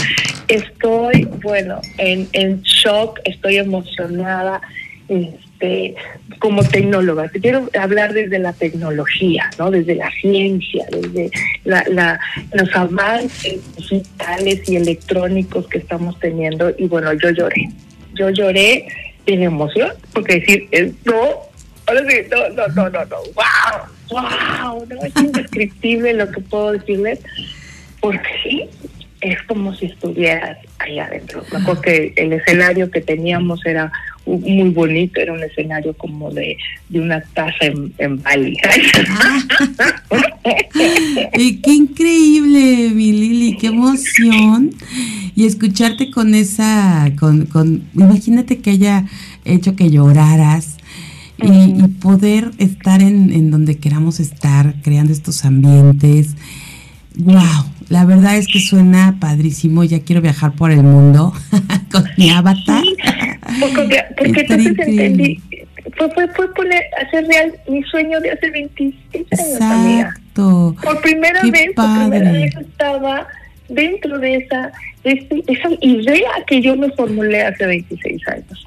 estoy, 0.48 1.28
bueno, 1.42 1.80
en, 1.98 2.26
en 2.32 2.60
shock, 2.62 3.20
estoy 3.24 3.58
emocionada. 3.58 4.60
Este, 5.08 5.49
como 6.38 6.64
tecnóloga, 6.64 7.28
te 7.28 7.40
quiero 7.40 7.68
hablar 7.78 8.14
desde 8.14 8.38
la 8.38 8.52
tecnología, 8.52 9.50
¿no? 9.58 9.70
Desde 9.70 9.94
la 9.94 10.10
ciencia, 10.10 10.86
desde 10.90 11.30
la, 11.64 12.18
los 12.52 12.74
avances 12.74 13.60
digitales 13.76 14.66
y 14.68 14.76
electrónicos 14.76 15.68
que 15.68 15.78
estamos 15.78 16.18
teniendo. 16.18 16.72
Y 16.78 16.86
bueno, 16.86 17.12
yo 17.12 17.30
lloré. 17.30 17.68
Yo 18.14 18.30
lloré 18.30 18.86
de 19.26 19.44
emoción, 19.44 19.92
porque 20.12 20.40
decir, 20.40 20.94
no, 21.04 21.14
ahora 21.86 22.02
sí, 22.08 22.16
no, 22.30 22.48
no, 22.50 22.68
no, 22.68 22.90
no, 22.90 23.04
no, 23.04 23.16
wow, 23.34 23.86
wow, 24.10 24.86
no, 24.86 25.02
es 25.04 25.14
indescriptible 25.16 26.14
lo 26.14 26.30
que 26.30 26.40
puedo 26.40 26.72
decirles, 26.72 27.20
porque 28.00 28.68
es 29.20 29.42
como 29.42 29.74
si 29.74 29.86
estuvieras 29.86 30.58
ahí 30.78 30.98
adentro. 30.98 31.44
Me 31.52 31.58
acuerdo 31.58 31.82
que 31.82 32.12
el 32.16 32.32
escenario 32.32 32.90
que 32.90 33.00
teníamos 33.00 33.64
era 33.66 33.92
muy 34.38 34.70
bonito, 34.70 35.20
era 35.20 35.32
un 35.32 35.42
escenario 35.42 35.94
como 35.94 36.30
de, 36.30 36.56
de 36.88 37.00
una 37.00 37.20
taza 37.20 37.66
en, 37.66 37.92
en 37.98 38.22
Bali. 38.22 38.56
y 41.34 41.56
qué 41.56 41.72
increíble, 41.72 42.90
mi 42.94 43.12
Lili, 43.12 43.56
qué 43.56 43.68
emoción. 43.68 44.70
Y 45.34 45.46
escucharte 45.46 46.10
con 46.10 46.34
esa, 46.34 47.12
con, 47.18 47.46
con 47.46 47.82
imagínate 47.94 48.58
que 48.58 48.70
haya 48.70 49.06
hecho 49.44 49.76
que 49.76 49.90
lloraras. 49.90 50.76
Y, 51.42 51.82
y 51.82 51.88
poder 52.02 52.50
estar 52.58 53.00
en, 53.00 53.32
en 53.32 53.50
donde 53.50 53.78
queramos 53.78 54.20
estar, 54.20 54.74
creando 54.82 55.14
estos 55.14 55.46
ambientes. 55.46 56.36
¡Wow! 57.16 57.64
La 57.90 58.04
verdad 58.04 58.36
es 58.36 58.46
que 58.46 58.60
suena 58.60 59.16
padrísimo. 59.18 59.82
Ya 59.82 60.00
quiero 60.00 60.22
viajar 60.22 60.52
por 60.52 60.70
el 60.70 60.84
mundo 60.84 61.32
con 61.90 62.04
mi 62.16 62.30
avatar. 62.30 62.84
Sí, 62.84 62.96
porque, 63.60 64.04
porque 64.16 64.40
entonces 64.40 64.78
entendí. 64.78 65.40
Fue, 65.96 66.10
fue, 66.10 66.28
fue, 66.28 66.54
poner, 66.54 66.82
hacer 67.04 67.26
real 67.26 67.52
mi 67.68 67.82
sueño 67.84 68.20
de 68.20 68.32
hace 68.32 68.50
26 68.50 69.26
años. 69.60 70.14
Exacto. 70.14 70.76
Por 70.82 71.00
primera 71.00 71.42
vez, 71.42 71.70
por 71.74 71.98
primera 71.98 72.32
vez 72.32 72.54
estaba 72.56 73.26
dentro 73.68 74.18
de 74.18 74.36
esa, 74.36 74.72
de 75.04 75.12
este, 75.12 75.42
esa 75.46 75.68
idea 75.80 76.30
que 76.46 76.60
yo 76.60 76.76
me 76.76 76.90
formulé 76.90 77.42
hace 77.42 77.66
26 77.66 78.28
años. 78.28 78.66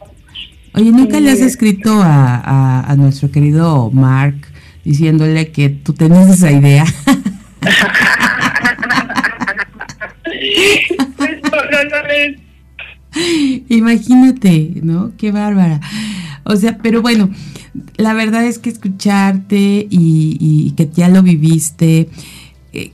Oye, 0.76 0.92
¿nunca 0.92 1.20
le 1.20 1.32
has 1.32 1.42
escrito 1.42 2.02
a, 2.02 2.38
a, 2.38 2.92
a 2.92 2.96
nuestro 2.96 3.30
querido 3.30 3.92
Mark 3.92 4.36
diciéndole 4.84 5.52
que 5.52 5.70
tú 5.70 5.94
tenías 5.94 6.30
esa 6.30 6.52
idea? 6.52 6.86
Imagínate, 13.70 14.82
¿no? 14.82 15.12
Qué 15.18 15.32
bárbara. 15.32 15.82
O 16.44 16.56
sea, 16.56 16.78
pero 16.78 17.02
bueno, 17.02 17.30
la 17.98 18.14
verdad 18.14 18.46
es 18.46 18.60
que 18.60 18.70
escucharte 18.70 19.88
y, 19.90 20.74
que 20.76 20.90
ya 20.94 21.08
lo 21.10 21.24
viviste, 21.24 22.10
eh, 22.74 22.92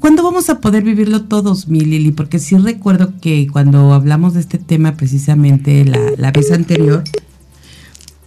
¿cuándo 0.00 0.22
vamos 0.22 0.48
a 0.48 0.60
poder 0.60 0.84
vivirlo 0.84 1.24
todos, 1.24 1.68
mi 1.68 1.80
Lili? 1.80 2.12
Porque 2.12 2.38
sí 2.38 2.56
recuerdo 2.56 3.12
que 3.20 3.46
cuando 3.48 3.92
hablamos 3.92 4.34
de 4.34 4.40
este 4.40 4.58
tema 4.58 4.96
precisamente 4.96 5.84
la, 5.84 5.98
la 6.16 6.30
vez 6.30 6.50
anterior, 6.52 7.04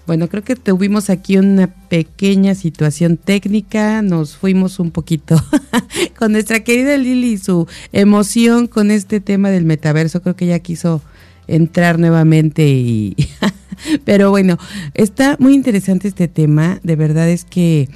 bueno, 0.07 0.27
creo 0.27 0.43
que 0.43 0.55
tuvimos 0.55 1.09
aquí 1.09 1.37
una 1.37 1.67
pequeña 1.67 2.53
situación 2.53 3.17
técnica, 3.17 4.01
nos 4.01 4.37
fuimos 4.37 4.79
un 4.79 4.91
poquito 4.91 5.41
con 6.19 6.31
nuestra 6.31 6.63
querida 6.63 6.97
Lili 6.97 7.33
y 7.33 7.37
su 7.37 7.67
emoción 7.91 8.67
con 8.67 8.91
este 8.91 9.19
tema 9.19 9.49
del 9.49 9.65
metaverso, 9.65 10.21
creo 10.21 10.35
que 10.35 10.45
ella 10.45 10.59
quiso 10.59 11.01
entrar 11.47 11.97
nuevamente 11.99 12.67
y 12.67 13.15
pero 14.05 14.29
bueno, 14.29 14.57
está 14.93 15.37
muy 15.39 15.53
interesante 15.53 16.07
este 16.07 16.27
tema, 16.27 16.79
de 16.83 16.95
verdad 16.95 17.29
es 17.29 17.43
que 17.43 17.89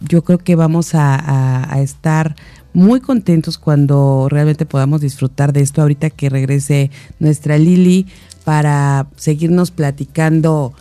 yo 0.00 0.24
creo 0.24 0.38
que 0.38 0.54
vamos 0.54 0.94
a, 0.94 1.72
a 1.74 1.82
estar 1.82 2.36
muy 2.72 3.00
contentos 3.00 3.58
cuando 3.58 4.28
realmente 4.30 4.64
podamos 4.64 5.00
disfrutar 5.02 5.52
de 5.52 5.60
esto 5.60 5.82
ahorita 5.82 6.08
que 6.08 6.30
regrese 6.30 6.90
nuestra 7.18 7.58
Lili 7.58 8.06
para 8.44 9.08
seguirnos 9.16 9.70
platicando 9.70 10.72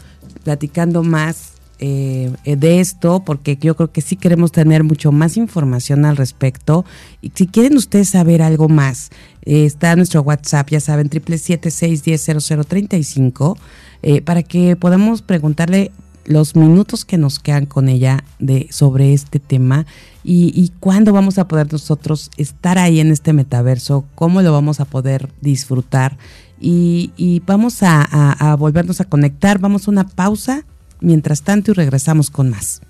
platicando 0.43 1.04
más 1.04 1.54
eh, 1.82 2.34
de 2.43 2.82
esto, 2.82 3.23
porque 3.25 3.56
yo 3.56 3.75
creo 3.75 3.91
que 3.91 4.02
sí 4.02 4.17
queremos 4.17 4.52
tener 4.52 4.84
mucho 4.84 5.12
más 5.13 5.38
información 5.38 6.04
al 6.04 6.17
respecto. 6.17 6.84
Y 7.21 7.32
si 7.34 7.47
quieren 7.47 7.78
ustedes 7.78 8.10
saber 8.10 8.41
algo 8.41 8.67
más, 8.67 9.12
eh, 9.43 9.63
está 9.63 9.95
nuestro 9.95 10.21
WhatsApp, 10.21 10.69
ya 10.71 10.82
saben, 10.82 11.08
triple 11.08 11.38
siete 11.38 11.71
seis 11.71 12.04
diez 12.04 12.21
cero 12.25 12.41
cero 12.41 12.63
treinta 12.65 12.97
y 12.97 13.04
cinco, 13.04 13.58
eh, 14.02 14.21
para 14.21 14.43
que 14.43 14.75
podamos 14.75 15.21
preguntarle 15.21 15.91
los 16.25 16.56
minutos 16.56 17.06
que 17.06 17.17
nos 17.17 17.39
quedan 17.39 17.65
con 17.65 17.88
ella 17.88 18.23
de 18.39 18.67
sobre 18.71 19.13
este 19.13 19.39
tema 19.39 19.86
y 20.23 20.71
cuándo 20.80 21.12
vamos 21.12 21.39
a 21.39 21.47
poder 21.47 21.71
nosotros 21.71 22.30
estar 22.38 22.78
ahí 22.78 22.99
en 22.99 23.10
este 23.10 23.34
metaverso, 23.34 24.06
cómo 24.13 24.43
lo 24.43 24.52
vamos 24.52 24.80
a 24.80 24.86
poder 24.86 25.32
disfrutar 25.41 26.17
y, 26.59 27.41
vamos 27.45 27.79
a, 27.81 28.55
volvernos 28.57 29.01
a 29.01 29.05
conectar. 29.05 29.59
Vamos 29.59 29.87
a 29.87 29.91
una 29.91 30.07
pausa 30.07 30.65
mientras 30.99 31.43
tanto 31.43 31.71
y 31.71 31.73
regresamos 31.73 32.29
con 32.29 32.49
más. 32.49 32.81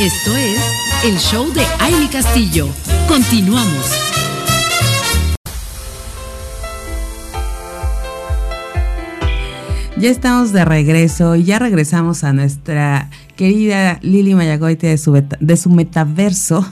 Esto 0.00 0.36
es 0.36 0.60
el 1.04 1.18
show 1.18 1.50
de 1.52 1.64
Aile 1.80 2.08
Castillo. 2.10 2.68
Continuamos. 3.08 4.06
Ya 9.98 10.10
estamos 10.10 10.52
de 10.52 10.66
regreso 10.66 11.36
y 11.36 11.44
ya 11.44 11.58
regresamos 11.58 12.22
a 12.22 12.34
nuestra 12.34 13.08
querida 13.34 13.98
Lili 14.02 14.34
Mayagoite 14.34 14.88
de 14.88 14.98
su, 14.98 15.12
de 15.40 15.56
su 15.56 15.70
metaverso. 15.70 16.70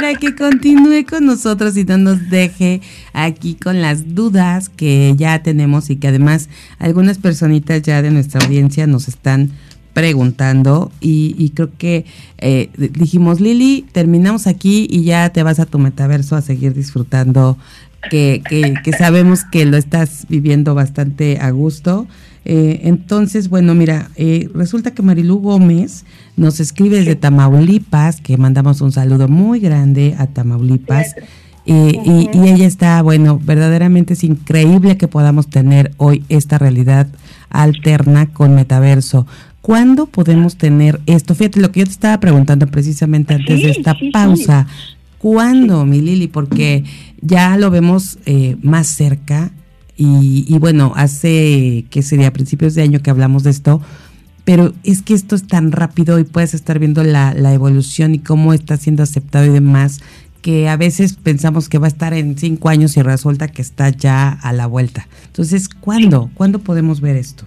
Para 0.00 0.14
que 0.14 0.34
continúe 0.34 1.04
con 1.04 1.26
nosotros 1.26 1.76
y 1.76 1.84
no 1.84 1.98
nos 1.98 2.30
deje 2.30 2.80
aquí 3.12 3.54
con 3.54 3.82
las 3.82 4.14
dudas 4.14 4.70
que 4.70 5.12
ya 5.14 5.42
tenemos 5.42 5.90
y 5.90 5.96
que 5.96 6.08
además 6.08 6.48
algunas 6.78 7.18
personitas 7.18 7.82
ya 7.82 8.00
de 8.00 8.10
nuestra 8.10 8.42
audiencia 8.42 8.86
nos 8.86 9.08
están 9.08 9.50
preguntando. 9.92 10.90
Y, 11.02 11.50
creo 11.50 11.70
que 11.76 12.06
eh, 12.38 12.70
dijimos 12.78 13.40
Lili 13.42 13.84
terminamos 13.92 14.46
aquí 14.46 14.88
y 14.90 15.04
ya 15.04 15.28
te 15.34 15.42
vas 15.42 15.60
a 15.60 15.66
tu 15.66 15.78
metaverso 15.78 16.34
a 16.34 16.40
seguir 16.40 16.72
disfrutando 16.72 17.58
que, 18.10 18.42
que 18.82 18.92
sabemos 18.94 19.44
que 19.44 19.66
lo 19.66 19.76
estás 19.76 20.24
viviendo 20.30 20.74
bastante 20.74 21.38
a 21.40 21.50
gusto 21.50 22.06
eh, 22.44 22.80
entonces, 22.84 23.48
bueno, 23.48 23.74
mira, 23.74 24.10
eh, 24.16 24.48
resulta 24.54 24.92
que 24.92 25.02
Marilú 25.02 25.38
Gómez 25.40 26.04
nos 26.36 26.60
escribe 26.60 26.98
desde 26.98 27.16
Tamaulipas, 27.16 28.20
que 28.20 28.36
mandamos 28.36 28.80
un 28.80 28.92
saludo 28.92 29.28
muy 29.28 29.60
grande 29.60 30.14
a 30.18 30.26
Tamaulipas. 30.26 31.14
Eh, 31.66 31.92
y, 32.04 32.36
y, 32.36 32.48
ella 32.48 32.66
está, 32.66 33.02
bueno, 33.02 33.38
verdaderamente 33.42 34.14
es 34.14 34.24
increíble 34.24 34.96
que 34.96 35.08
podamos 35.08 35.48
tener 35.48 35.92
hoy 35.98 36.24
esta 36.28 36.56
realidad 36.56 37.06
alterna 37.50 38.26
con 38.26 38.54
metaverso. 38.54 39.26
¿Cuándo 39.60 40.06
podemos 40.06 40.56
tener 40.56 41.00
esto? 41.04 41.34
Fíjate 41.34 41.60
lo 41.60 41.70
que 41.70 41.80
yo 41.80 41.86
te 41.86 41.92
estaba 41.92 42.18
preguntando 42.18 42.66
precisamente 42.66 43.34
antes 43.34 43.62
de 43.62 43.70
esta 43.70 43.94
pausa. 44.10 44.66
¿Cuándo, 45.18 45.84
mi 45.84 46.00
Lili? 46.00 46.28
Porque 46.28 46.82
ya 47.20 47.58
lo 47.58 47.70
vemos 47.70 48.18
más 48.62 48.86
cerca 48.86 49.52
y, 50.02 50.58
bueno, 50.58 50.94
hace, 50.96 51.84
que 51.90 52.00
sería 52.00 52.28
a 52.28 52.32
principios 52.32 52.74
de 52.74 52.82
año 52.82 53.00
que 53.00 53.10
hablamos 53.10 53.42
de 53.42 53.50
esto, 53.50 53.82
pero 54.44 54.72
es 54.82 55.02
que 55.02 55.12
esto 55.12 55.34
es 55.34 55.46
tan 55.46 55.72
rápido 55.72 56.18
y 56.18 56.24
puedes 56.24 56.54
estar 56.54 56.78
viendo 56.78 57.04
la, 57.04 57.32
evolución 57.52 58.14
y 58.14 58.18
cómo 58.18 58.54
está 58.54 58.78
siendo 58.78 59.02
aceptado 59.02 59.44
y 59.44 59.50
demás, 59.50 60.00
que 60.40 60.70
a 60.70 60.78
veces 60.78 61.16
pensamos 61.16 61.68
que 61.68 61.76
va 61.76 61.86
a 61.86 61.88
estar 61.88 62.14
en 62.14 62.38
cinco 62.38 62.70
años 62.70 62.96
y 62.96 63.02
resulta 63.02 63.48
que 63.48 63.60
está 63.60 63.90
ya 63.90 64.30
a 64.30 64.54
la 64.54 64.66
vuelta. 64.66 65.06
Entonces, 65.26 65.68
¿cuándo? 65.68 66.30
¿Cuándo 66.32 66.60
podemos 66.60 67.02
ver 67.02 67.16
esto? 67.16 67.44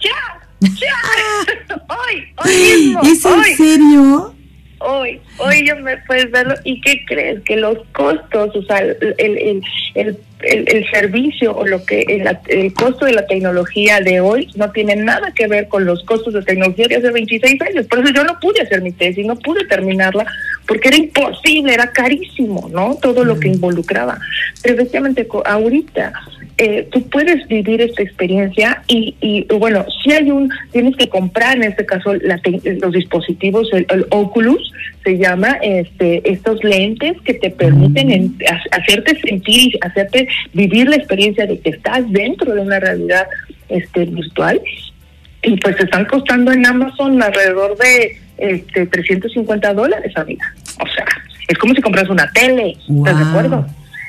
Ya, 0.00 0.70
ya, 0.70 1.76
hoy, 1.88 2.24
hoy 2.36 2.86
mismo, 2.86 3.02
¿Es 3.02 3.24
en 3.26 3.56
serio? 3.56 4.34
hoy, 4.78 5.20
hoy 5.38 5.66
ya 5.66 5.74
me 5.74 5.96
puedes 5.98 6.30
verlo. 6.30 6.54
¿Y 6.64 6.80
qué 6.80 7.04
crees? 7.06 7.42
Que 7.44 7.56
los 7.56 7.78
costos, 7.92 8.56
o 8.56 8.62
sea, 8.62 8.78
el, 8.78 9.14
el, 9.18 9.62
el, 9.94 10.18
el, 10.40 10.88
servicio 10.90 11.56
o 11.56 11.66
lo 11.66 11.84
que 11.84 12.02
el, 12.02 12.38
el, 12.48 12.72
costo 12.72 13.04
de 13.06 13.12
la 13.12 13.26
tecnología 13.26 14.00
de 14.00 14.20
hoy 14.20 14.48
no 14.54 14.70
tiene 14.70 14.96
nada 14.96 15.32
que 15.34 15.46
ver 15.48 15.68
con 15.68 15.84
los 15.84 16.04
costos 16.04 16.34
de 16.34 16.42
tecnología 16.42 16.86
de 16.88 16.96
hace 16.96 17.10
26 17.10 17.60
años. 17.62 17.86
Por 17.86 18.00
eso 18.00 18.12
yo 18.12 18.24
no 18.24 18.38
pude 18.40 18.60
hacer 18.60 18.82
mi 18.82 18.92
tesis, 18.92 19.26
no 19.26 19.36
pude 19.36 19.64
terminarla, 19.66 20.26
porque 20.66 20.88
era 20.88 20.96
imposible, 20.96 21.74
era 21.74 21.90
carísimo, 21.90 22.68
¿no? 22.72 22.96
Todo 23.00 23.24
lo 23.24 23.38
que 23.38 23.48
involucraba. 23.48 24.18
Pero 24.62 24.74
efectivamente, 24.74 25.26
ahorita 25.44 26.12
eh, 26.58 26.88
tú 26.90 27.08
puedes 27.08 27.46
vivir 27.46 27.80
esta 27.80 28.02
experiencia 28.02 28.82
y, 28.88 29.14
y, 29.20 29.46
bueno, 29.54 29.86
si 30.02 30.12
hay 30.12 30.28
un, 30.32 30.50
tienes 30.72 30.96
que 30.96 31.08
comprar 31.08 31.56
en 31.56 31.62
este 31.62 31.86
caso 31.86 32.12
los 32.14 32.92
dispositivos, 32.92 33.68
el, 33.72 33.86
Oculus 34.10 34.72
se 35.04 35.18
llama, 35.18 35.58
este, 35.62 36.28
estos 36.28 36.62
lentes 36.64 37.16
que 37.20 37.34
te 37.34 37.50
permiten 37.50 38.36
hacerte 38.72 39.20
sentir, 39.20 39.78
hacerte 39.82 40.26
vivir 40.52 40.88
la 40.88 40.96
experiencia 40.96 41.46
de 41.46 41.60
que 41.60 41.70
estás 41.70 42.10
dentro 42.10 42.52
de 42.52 42.60
una 42.60 42.80
realidad 42.80 43.28
este, 43.68 44.06
virtual 44.06 44.60
y 45.42 45.56
pues 45.58 45.78
están 45.78 46.06
costando 46.06 46.50
en 46.50 46.66
Amazon 46.66 47.22
alrededor 47.22 47.78
de 47.78 48.18
este 48.38 48.86
350 48.86 49.74
dólares, 49.74 50.12
amiga. 50.16 50.52
O 50.82 50.86
sea, 50.88 51.04
es 51.46 51.56
como 51.58 51.72
si 51.74 51.80
compras 51.80 52.08
una 52.08 52.28
tele, 52.32 52.76
¿estás 52.88 53.16
de 53.16 53.24
acuerdo? 53.24 53.66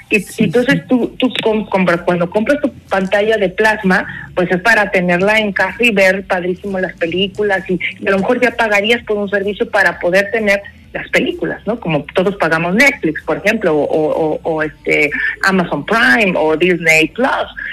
Y, 0.10 0.26
entonces 0.44 0.88
tú, 0.88 1.16
tú 1.18 1.32
compras, 1.70 2.02
cuando 2.02 2.30
compras 2.30 2.60
tu 2.62 2.72
pantalla 2.90 3.38
de 3.38 3.50
plasma, 3.50 4.06
pues 4.36 4.50
es 4.52 4.62
para 4.62 4.90
tenerla 4.90 5.40
en 5.40 5.52
casa 5.52 5.78
y 5.80 5.92
ver 5.92 6.24
padrísimo 6.26 6.80
las 6.80 6.94
películas 6.94 7.64
y, 7.70 7.80
a 8.06 8.12
lo 8.12 8.20
mejor 8.20 8.42
ya 8.42 8.52
pagarías 8.52 9.04
por 9.04 9.18
un 9.18 9.30
servicio 9.30 9.70
para 9.70 10.00
poder 10.00 10.32
tener 10.32 10.62
las 10.94 11.08
películas, 11.10 11.62
¿no? 11.68 11.80
Como 11.80 12.04
todos 12.16 12.36
pagamos 12.38 12.74
Netflix, 12.74 13.22
por 13.24 13.38
ejemplo, 13.38 13.76
o, 13.76 14.40
o, 14.42 14.64
este 14.64 15.12
Amazon 15.44 15.86
Prime 15.86 16.34
o 16.36 16.58
Disney 16.58 17.10
Plus. 17.10 17.30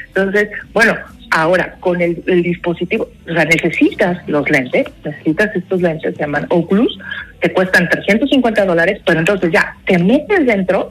Entonces, 0.09 0.51
bueno, 0.75 0.95
ahora 1.31 1.77
con 1.81 2.01
el, 2.01 2.23
dispositivo, 2.43 3.09
o 3.29 3.33
sea, 3.33 3.45
necesitas 3.45 4.19
los 4.29 4.49
lentes, 4.51 4.87
necesitas 5.05 5.55
estos 5.55 5.83
lentes, 5.83 6.15
se 6.15 6.23
llaman 6.23 6.47
Oculus, 6.51 6.99
te 7.41 7.53
cuestan 7.53 7.89
350 7.89 8.65
dólares, 8.65 9.01
pero 9.05 9.21
entonces 9.21 9.53
ya 9.53 9.77
te 9.87 9.99
metes 9.99 10.47
dentro 10.47 10.89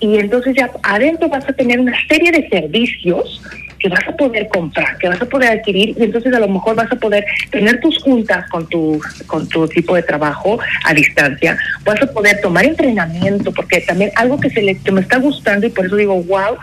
y 0.00 0.18
entonces 0.18 0.54
ya 0.56 0.70
adentro 0.82 1.28
vas 1.28 1.48
a 1.48 1.52
tener 1.52 1.80
una 1.80 1.96
serie 2.08 2.32
de 2.32 2.48
servicios 2.48 3.42
que 3.78 3.88
vas 3.88 4.06
a 4.08 4.16
poder 4.16 4.48
comprar, 4.48 4.96
que 4.98 5.08
vas 5.08 5.20
a 5.20 5.26
poder 5.26 5.58
adquirir 5.58 5.94
y 5.98 6.04
entonces 6.04 6.32
a 6.34 6.40
lo 6.40 6.48
mejor 6.48 6.74
vas 6.74 6.90
a 6.90 6.96
poder 6.96 7.24
tener 7.50 7.80
tus 7.80 7.98
juntas 8.02 8.48
con 8.50 8.66
tu 8.68 9.00
con 9.26 9.48
tu 9.48 9.64
equipo 9.64 9.94
de 9.94 10.02
trabajo 10.02 10.58
a 10.84 10.94
distancia, 10.94 11.58
vas 11.84 12.00
a 12.02 12.06
poder 12.06 12.40
tomar 12.40 12.64
entrenamiento 12.64 13.52
porque 13.52 13.80
también 13.82 14.10
algo 14.16 14.40
que 14.40 14.50
se 14.50 14.62
le 14.62 14.78
que 14.78 14.92
me 14.92 15.00
está 15.00 15.18
gustando 15.18 15.66
y 15.66 15.70
por 15.70 15.86
eso 15.86 15.96
digo 15.96 16.22
wow, 16.22 16.56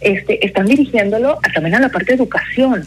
este 0.00 0.44
están 0.44 0.66
dirigiéndolo 0.66 1.38
también 1.54 1.76
a 1.76 1.80
la 1.80 1.88
parte 1.88 2.12
de 2.12 2.14
educación 2.14 2.86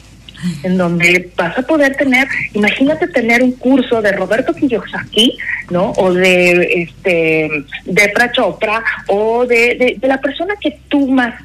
en 0.64 0.78
donde 0.78 1.30
vas 1.36 1.58
a 1.58 1.62
poder 1.62 1.96
tener, 1.96 2.28
imagínate 2.54 3.08
tener 3.08 3.44
un 3.44 3.52
curso 3.54 4.02
de 4.02 4.12
Roberto 4.12 4.54
Kiyosaki, 4.54 5.38
¿no? 5.70 5.92
O 5.98 6.14
de 6.14 6.84
este 6.84 7.64
de 7.86 8.10
Prachopra 8.10 8.84
o 9.08 9.46
de, 9.46 9.98
de, 10.00 10.08
la 10.08 10.20
persona 10.20 10.56
que 10.60 10.80
tú 10.90 11.08
más 11.08 11.36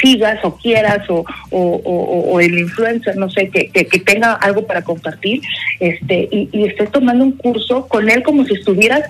sigas 0.00 0.38
o 0.44 0.56
quieras 0.56 1.08
o, 1.08 1.24
o, 1.50 2.40
el 2.40 2.58
influencer, 2.58 3.16
no 3.16 3.30
sé, 3.30 3.48
que, 3.48 3.70
que, 3.70 3.98
tenga 4.00 4.34
algo 4.34 4.66
para 4.66 4.82
compartir, 4.82 5.40
este, 5.78 6.28
y, 6.30 6.48
y 6.52 6.64
estés 6.64 6.90
tomando 6.90 7.24
un 7.24 7.32
curso 7.32 7.88
con 7.88 8.10
él 8.10 8.22
como 8.22 8.44
si 8.44 8.54
estuvieras 8.54 9.02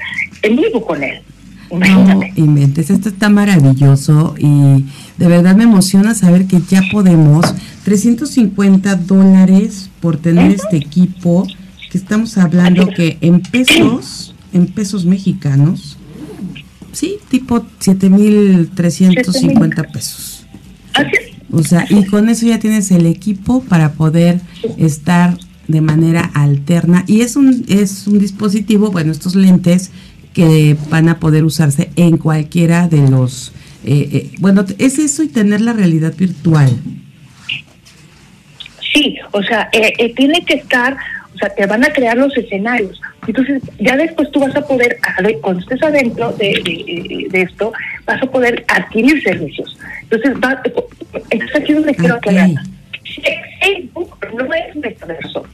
en 0.43 0.57
vivo 0.57 0.85
con 0.87 1.03
él. 1.03 1.21
No 1.71 2.21
inventes, 2.37 2.91
esto 2.91 3.09
está 3.09 3.29
maravilloso 3.29 4.35
y 4.39 4.85
de 5.19 5.29
verdad 5.29 5.55
me 5.55 5.65
emociona 5.65 6.15
saber 6.15 6.47
que 6.47 6.61
ya 6.69 6.83
podemos 6.91 7.45
350 7.85 8.97
dólares 8.97 9.91
por 10.01 10.17
tener 10.17 10.51
este 10.51 10.77
equipo 10.77 11.47
que 11.91 11.99
estamos 11.99 12.39
hablando 12.39 12.89
que 12.89 13.19
en 13.21 13.41
pesos, 13.41 14.35
en 14.53 14.67
pesos 14.67 15.05
mexicanos, 15.05 15.97
sí, 16.93 17.19
tipo 17.29 17.65
7.350 17.81 19.93
pesos. 19.93 20.47
O 21.53 21.63
sea, 21.63 21.87
y 21.89 22.05
con 22.07 22.29
eso 22.29 22.47
ya 22.47 22.59
tienes 22.59 22.91
el 22.91 23.07
equipo 23.07 23.63
para 23.63 23.93
poder 23.93 24.41
estar 24.77 25.39
de 25.67 25.81
manera 25.81 26.31
alterna. 26.35 27.05
Y 27.07 27.23
es 27.23 27.37
un 27.37 27.65
es 27.69 28.07
un 28.07 28.19
dispositivo, 28.19 28.91
bueno, 28.91 29.13
estos 29.13 29.35
lentes 29.35 29.91
que 30.35 30.77
van 30.89 31.09
a 31.09 31.19
poder 31.19 31.45
usarse 31.45 31.91
en 31.97 32.17
cualquiera 32.17 32.89
de 32.89 33.09
los... 33.09 33.53
Eh, 33.85 34.09
eh, 34.13 34.31
bueno, 34.41 34.65
es 34.79 34.99
eso 34.99 35.23
y 35.23 35.29
tener 35.29 35.61
la 35.61 35.73
realidad 35.73 36.15
virtual. 36.17 36.71
Sí, 38.93 39.17
o 39.33 39.43
sea, 39.43 39.69
eh, 39.73 40.13
tiene 40.15 40.45
que 40.45 40.55
estar, 40.55 40.97
o 41.35 41.39
sea, 41.39 41.49
te 41.51 41.67
van 41.67 41.85
a 41.85 41.93
crear 41.93 42.17
los 42.17 42.37
escenarios. 42.37 43.01
Entonces, 43.27 43.63
ya 43.79 43.97
después 43.97 44.31
tú 44.33 44.41
vas 44.41 44.55
a 44.57 44.67
poder, 44.67 44.99
cuando 45.41 45.61
estés 45.61 45.83
adentro 45.83 46.33
de, 46.33 47.29
de, 47.31 47.43
esto, 47.43 47.73
vas 48.05 48.23
a 48.23 48.27
poder 48.27 48.65
adquirir 48.69 49.23
servicios. 49.23 49.79
Entonces, 50.03 50.35
va, 50.35 50.61
entonces 51.31 51.57
aquí 51.57 51.73
es 51.73 51.79
donde 51.79 51.95
quiero 51.95 52.15
aclarar. 52.17 52.51
Facebook 53.61 54.17
no 54.37 54.55
es 54.55 54.77
metaverso. 54.77 55.47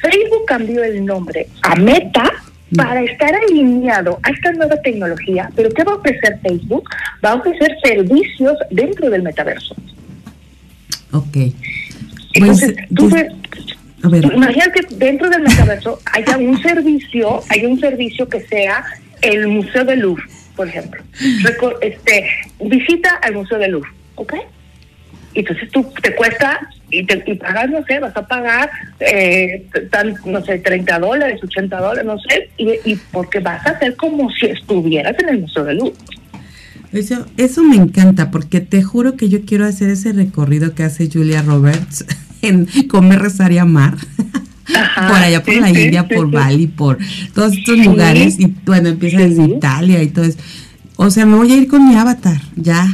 Facebook 0.00 0.44
cambió 0.46 0.82
el 0.82 1.04
nombre 1.04 1.46
a 1.62 1.76
Meta 1.76 2.30
para 2.76 3.02
estar 3.02 3.34
alineado 3.34 4.18
a 4.22 4.30
esta 4.30 4.52
nueva 4.52 4.76
tecnología, 4.82 5.50
pero 5.54 5.70
¿qué 5.70 5.84
va 5.84 5.92
a 5.92 5.96
ofrecer 5.96 6.38
Facebook? 6.42 6.88
Va 7.24 7.30
a 7.30 7.34
ofrecer 7.34 7.76
servicios 7.82 8.56
dentro 8.70 9.10
del 9.10 9.22
metaverso. 9.22 9.74
Ok. 11.12 11.36
Entonces, 12.34 12.74
pues, 12.94 14.20
tú, 14.20 14.32
imagínate 14.32 14.80
que 14.80 14.94
dentro 14.96 15.28
del 15.28 15.42
metaverso 15.42 16.00
haya 16.12 16.36
un 16.38 16.60
servicio, 16.62 17.42
hay 17.48 17.66
un 17.66 17.78
servicio 17.78 18.28
que 18.28 18.40
sea 18.40 18.84
el 19.20 19.48
Museo 19.48 19.84
de 19.84 19.96
Louvre, 19.96 20.24
por 20.56 20.68
ejemplo. 20.68 21.02
Este, 21.80 22.28
visita 22.60 23.16
al 23.22 23.34
Museo 23.34 23.58
de 23.58 23.68
Louvre, 23.68 23.90
¿ok? 24.16 24.34
Entonces 25.34 25.70
tú 25.70 25.90
te 26.02 26.14
cuesta 26.14 26.60
y, 26.92 27.04
te, 27.04 27.22
y 27.26 27.34
pagas, 27.34 27.70
no 27.70 27.82
sé, 27.84 27.98
vas 27.98 28.16
a 28.16 28.26
pagar, 28.26 28.70
eh, 29.00 29.66
no 30.26 30.44
sé, 30.44 30.58
30 30.58 30.98
dólares, 30.98 31.40
80 31.42 31.80
dólares, 31.80 32.04
no 32.04 32.18
sé, 32.18 32.50
y, 32.58 32.94
porque 33.10 33.40
vas 33.40 33.66
a 33.66 33.70
hacer 33.70 33.96
como 33.96 34.30
si 34.30 34.46
estuvieras 34.46 35.16
en 35.18 35.28
el 35.30 35.40
Museo 35.40 35.64
de 35.64 35.74
Luz. 35.74 35.92
Eso, 36.92 37.26
eso 37.38 37.64
me 37.64 37.76
encanta, 37.76 38.30
porque 38.30 38.60
te 38.60 38.82
juro 38.82 39.16
que 39.16 39.30
yo 39.30 39.46
quiero 39.46 39.64
hacer 39.64 39.88
ese 39.88 40.12
recorrido 40.12 40.74
que 40.74 40.82
hace 40.84 41.08
Julia 41.10 41.40
Roberts 41.40 42.04
en 42.42 42.66
Comer, 42.88 43.20
Rezar 43.20 43.50
y 43.52 43.58
Amar. 43.58 43.96
por 44.66 45.16
allá 45.16 45.42
por 45.42 45.56
la 45.56 45.70
India, 45.70 46.06
por 46.06 46.30
Bali, 46.30 46.66
por 46.66 46.98
todos 47.34 47.56
estos 47.56 47.78
lugares, 47.78 48.38
y 48.38 48.54
bueno, 48.64 48.90
empieza 48.90 49.18
desde 49.18 49.44
Italia 49.44 50.02
y 50.02 50.08
todo 50.08 50.26
eso. 50.26 50.38
O 50.96 51.10
sea, 51.10 51.24
me 51.24 51.36
voy 51.36 51.50
a 51.50 51.56
ir 51.56 51.68
con 51.68 51.88
mi 51.88 51.96
avatar, 51.96 52.40
ya. 52.54 52.86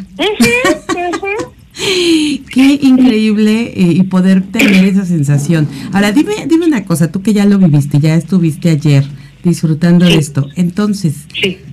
Qué 2.51 2.79
increíble 2.83 3.73
eh, 3.75 3.93
y 3.93 4.03
poder 4.05 4.43
tener 4.43 4.85
esa 4.85 5.07
sensación. 5.07 5.69
Ahora, 5.93 6.13
dime, 6.13 6.35
dime 6.49 6.67
una 6.67 6.85
cosa, 6.85 7.13
tú 7.13 7.23
que 7.23 7.33
ya 7.33 7.45
lo 7.45 7.59
viviste, 7.59 8.01
ya 8.01 8.15
estuviste 8.15 8.71
ayer 8.71 9.05
disfrutando 9.45 10.05
de 10.05 10.17
esto. 10.17 10.49
Entonces, 10.57 11.15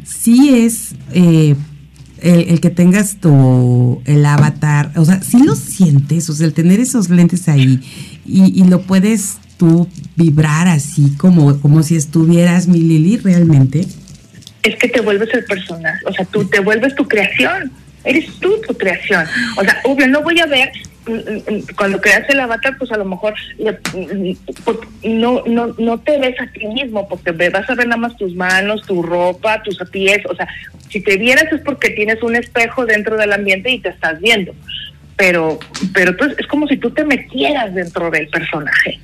sí, 0.04 0.50
es 0.54 0.96
eh, 1.12 1.56
el, 2.22 2.60
que 2.60 2.70
tengas 2.70 3.20
tu 3.20 4.02
el 4.06 4.26
avatar, 4.26 4.92
o 4.96 5.06
sea, 5.06 5.22
sí 5.24 5.44
lo 5.44 5.56
sientes, 5.56 6.30
o 6.30 6.34
sea, 6.34 6.46
el 6.46 6.54
tener 6.54 6.80
esos 6.80 7.10
lentes 7.10 7.50
ahí 7.50 7.80
y, 8.26 8.62
y 8.62 8.64
lo 8.66 8.82
puedes 8.84 9.38
tú 9.58 9.88
vibrar 10.16 10.68
así 10.68 11.14
como, 11.18 11.60
como 11.62 11.82
si 11.82 11.96
estuvieras 11.96 12.68
mi 12.68 12.80
Lili 12.80 13.18
realmente. 13.18 13.88
Es 14.62 14.76
que 14.78 14.88
te 14.88 15.02
vuelves 15.02 15.30
el 15.34 15.46
personaje, 15.46 16.06
o 16.06 16.14
sea, 16.14 16.26
tú 16.26 16.46
te 16.46 16.60
vuelves 16.60 16.94
tu 16.96 17.08
creación 17.08 17.72
eres 18.06 18.28
tú 18.40 18.62
tu 18.68 18.78
creación. 18.78 19.26
O 19.58 19.64
sea, 19.64 19.82
obvio, 19.84 20.08
no 20.08 20.22
voy 20.22 20.40
a 20.40 20.46
ver 20.46 20.72
mm, 21.08 21.12
mm, 21.12 21.56
mm, 21.56 21.64
cuando 21.76 22.00
creas 22.00 22.30
el 22.30 22.40
avatar, 22.40 22.78
pues 22.78 22.92
a 22.92 22.98
lo 22.98 23.06
mejor 23.06 23.34
pues, 24.64 24.78
no, 25.04 25.44
no, 25.46 25.76
no 25.78 26.00
te 26.00 26.18
ves 26.20 26.40
a 26.40 26.48
ti 26.48 26.68
mismo, 26.68 27.08
porque 27.08 27.32
vas 27.32 27.70
a 27.70 27.76
ver 27.76 27.88
nada 27.88 28.02
más 28.02 28.16
tus 28.18 28.36
manos, 28.36 28.84
tu 28.84 29.02
ropa, 29.02 29.62
tus 29.64 29.78
pies, 29.90 30.26
o 30.30 30.36
sea, 30.36 30.48
si 30.90 31.02
te 31.02 31.18
vieras 31.18 31.52
es 31.52 31.62
porque 31.62 31.90
tienes 31.90 32.22
un 32.24 32.36
espejo 32.36 32.86
dentro 32.86 33.18
del 33.18 33.34
ambiente 33.34 33.70
y 33.72 33.80
te 33.80 33.90
estás 33.90 34.20
viendo, 34.22 34.56
pero, 35.16 35.60
pero 35.94 36.16
pues 36.16 36.36
es 36.38 36.48
como 36.48 36.68
si 36.68 36.78
tú 36.78 36.92
te 36.92 37.04
metieras 37.04 37.74
dentro 37.74 38.10
del 38.12 38.28
personaje. 38.28 39.00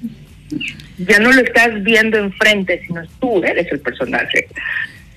Ya 0.97 1.19
no 1.19 1.31
lo 1.31 1.41
estás 1.41 1.81
viendo 1.83 2.17
enfrente, 2.17 2.81
sino 2.85 3.01
tú 3.19 3.43
eres 3.43 3.71
el 3.71 3.79
personaje. 3.79 4.47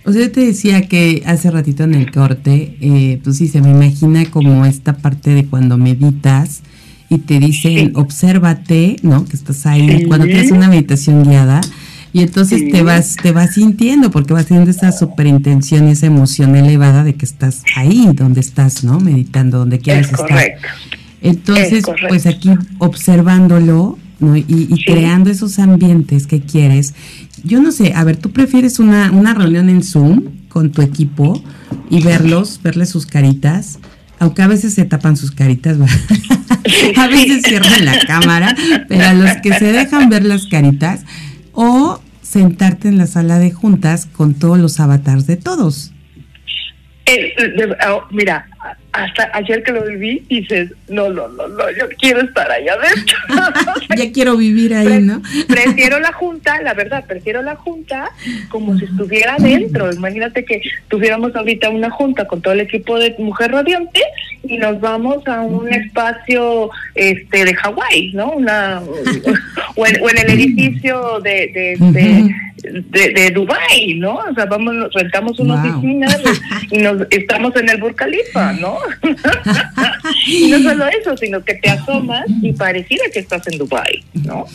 O 0.07 0.13
sea, 0.13 0.23
yo 0.23 0.31
te 0.31 0.41
decía 0.41 0.83
que 0.83 1.23
hace 1.27 1.51
ratito 1.51 1.85
en 1.85 1.95
el 1.95 2.11
corte, 2.11 2.77
eh, 2.81 3.21
pues 3.25 3.39
sí, 3.39 3.49
se 3.49 3.63
me 3.63 3.71
imagina 3.71 4.25
como 4.27 4.67
esta 4.67 4.99
parte 4.99 5.31
de 5.31 5.47
cuando 5.47 5.79
meditas 5.79 6.63
y 7.09 7.19
te 7.19 7.39
dicen, 7.39 7.93
obsérvate, 7.95 8.97
¿no? 9.03 9.25
Que 9.25 9.37
estás 9.37 9.65
ahí, 9.67 10.05
cuando 10.07 10.27
tienes 10.27 10.51
una 10.51 10.69
meditación 10.69 11.25
guiada, 11.25 11.61
Y 12.13 12.23
entonces 12.23 12.71
te 12.71 12.83
vas 12.83 13.17
te 13.21 13.33
vas 13.33 13.55
sintiendo 13.55 14.13
porque 14.13 14.33
vas 14.35 14.47
teniendo 14.47 14.71
esa 14.71 14.93
superintención 14.93 15.89
y 15.89 15.93
esa 15.93 16.07
emoción 16.07 16.55
elevada 16.55 17.03
de 17.03 17.15
que 17.15 17.25
estás 17.25 17.65
ahí 17.75 18.09
donde 18.15 18.41
estás, 18.41 18.85
¿no? 18.85 19.01
Meditando 19.01 19.59
donde 19.59 19.81
quieras 19.81 20.13
es 20.13 20.19
correcto. 20.19 20.69
Entonces, 21.23 21.85
pues 22.09 22.27
aquí 22.27 22.51
observándolo, 22.79 23.99
¿no? 24.25 24.37
Y, 24.37 24.85
creando 24.85 25.31
esos 25.31 25.59
ambientes 25.59 26.27
que 26.27 26.41
quieres. 26.41 26.95
Yo 27.43 27.61
no 27.61 27.73
sé, 27.73 27.93
a 27.95 28.05
ver, 28.05 28.17
¿tú 28.17 28.31
prefieres 28.31 28.79
una, 28.79 29.11
una 29.13 29.35
reunión 29.35 29.69
en 29.69 29.83
Zoom 29.83 30.23
con 30.49 30.73
tu 30.73 30.83
equipo 30.83 31.43
y 31.91 32.03
verlos, 32.03 32.61
verles 32.63 32.89
sus 32.91 33.07
caritas? 33.07 33.79
aunque 34.19 34.43
a 34.43 34.47
veces 34.47 34.75
se 34.75 34.85
tapan 34.85 35.17
sus 35.17 35.33
caritas, 35.33 35.77
a 36.97 37.09
veces 37.09 37.43
cierran 37.43 37.85
la 37.85 37.99
cámara, 38.07 38.57
pero 38.89 39.05
a 39.05 39.13
los 39.13 39.31
que 39.43 39.53
se 39.55 39.73
dejan 39.73 40.09
ver 40.09 40.25
las 40.25 40.47
caritas, 40.47 41.05
o 41.53 42.01
sentarte 42.23 42.89
en 42.89 42.99
la 42.99 43.07
sala 43.07 43.39
de 43.39 43.51
juntas 43.51 44.07
con 44.07 44.35
todos 44.35 44.59
los 44.59 44.81
avatars 44.81 45.27
de 45.27 45.37
todos. 45.37 45.93
Eh, 47.07 47.35
oh, 47.89 48.05
mira, 48.11 48.47
hasta 48.95 49.29
ayer 49.33 49.65
que 49.65 49.73
lo 49.73 49.85
viví, 49.85 50.25
dices, 50.29 50.73
no, 50.89 51.11
no, 51.11 51.27
no, 51.27 51.49
no, 51.49 51.71
yo 51.73 51.89
quiero 51.99 52.21
estar 52.21 52.49
allá 52.49 52.75
adentro. 52.75 53.19
ya 53.97 54.13
quiero 54.13 54.37
vivir 54.37 54.73
ahí, 54.73 55.03
¿no? 55.03 55.21
prefiero 55.49 55.99
la 55.99 56.13
junta, 56.13 56.63
la 56.63 56.75
verdad, 56.75 57.05
prefiero 57.05 57.43
la 57.43 57.57
junta 57.57 58.13
como 58.51 58.79
si 58.79 58.85
estuviera 58.85 59.35
adentro. 59.35 59.93
Imagínate 59.93 60.45
que 60.45 60.63
tuviéramos 60.87 61.35
ahorita 61.35 61.71
una 61.71 61.91
junta 61.91 62.29
con 62.29 62.41
todo 62.41 62.55
el 62.55 62.61
equipo 62.61 62.97
de 63.01 63.17
Mujer 63.19 63.51
Radiante 63.51 64.01
y 64.45 64.59
nos 64.59 64.81
vamos 64.81 65.27
a 65.27 65.41
un 65.41 65.73
espacio 65.73 66.71
este 66.95 67.47
de 67.47 67.55
Hawái, 67.55 68.13
¿no? 68.13 68.31
Una 68.31 68.81
o, 69.75 69.87
en, 69.87 70.19
el 70.19 70.31
edificio 70.31 71.19
de, 71.19 71.51
de, 71.53 71.77
de, 71.91 72.35
Dubai, 73.35 73.95
¿no? 73.95 74.17
O 74.17 74.35
sea, 74.35 74.47
vamos, 74.47 74.75
rentamos 74.95 75.39
una 75.39 75.55
oficina 75.55 76.07
y 76.71 76.79
nos 76.79 77.07
estamos 77.11 77.55
en 77.57 77.69
el 77.69 77.81
Burj 77.81 77.95
Khalifa, 77.95 78.53
¿no? 78.55 78.79
y 80.27 80.51
no 80.51 80.59
solo 80.59 80.87
eso, 80.87 81.17
sino 81.17 81.45
que 81.45 81.55
te 81.55 81.71
asomas 81.71 82.25
y 82.43 82.53
pareciera 82.53 83.05
que 83.13 83.21
estás 83.21 83.47
en 83.49 83.59
Dubai, 83.59 84.05
¿no? 84.15 84.47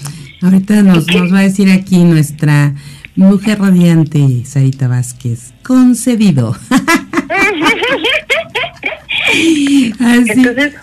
Ahorita 0.41 0.82
nos, 0.84 1.08
nos 1.08 1.34
va 1.34 1.39
a 1.39 1.43
decir 1.43 1.69
aquí 1.72 1.98
nuestra 2.04 2.74
mujer 3.15 3.60
radiante, 3.60 4.45
Sarita 4.45 4.88
Vázquez, 4.88 5.54
concedido. 5.63 6.56
Entonces, 9.32 10.74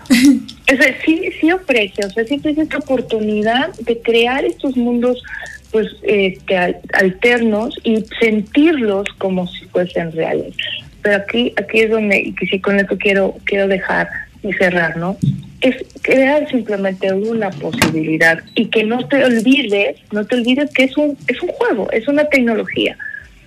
sí, 1.04 1.22
sí 1.40 1.50
ofrece, 1.52 2.04
o 2.04 2.10
sea, 2.10 2.24
siempre 2.24 2.52
es 2.52 2.58
esta 2.58 2.78
oportunidad 2.78 3.72
de 3.74 4.00
crear 4.00 4.44
estos 4.44 4.76
mundos 4.76 5.22
pues 5.76 5.94
este, 6.04 6.56
alternos 6.94 7.78
y 7.84 8.02
sentirlos 8.18 9.06
como 9.18 9.46
si 9.46 9.66
fuesen 9.66 10.10
reales. 10.12 10.54
Pero 11.02 11.16
aquí 11.16 11.52
aquí 11.58 11.80
es 11.80 11.90
donde, 11.90 12.18
y 12.18 12.32
que 12.32 12.46
sí 12.46 12.60
con 12.60 12.80
esto 12.80 12.96
quiero, 12.96 13.34
quiero 13.44 13.68
dejar 13.68 14.08
y 14.42 14.54
cerrar, 14.54 14.96
¿no? 14.96 15.18
Es 15.60 15.76
crear 16.00 16.48
simplemente 16.48 17.12
una 17.12 17.50
posibilidad 17.50 18.42
y 18.54 18.68
que 18.68 18.84
no 18.84 19.06
te 19.06 19.22
olvides, 19.22 19.96
no 20.12 20.24
te 20.24 20.36
olvides 20.36 20.70
que 20.72 20.84
es 20.84 20.96
un, 20.96 21.18
es 21.28 21.42
un 21.42 21.50
juego, 21.50 21.90
es 21.90 22.08
una 22.08 22.24
tecnología. 22.24 22.96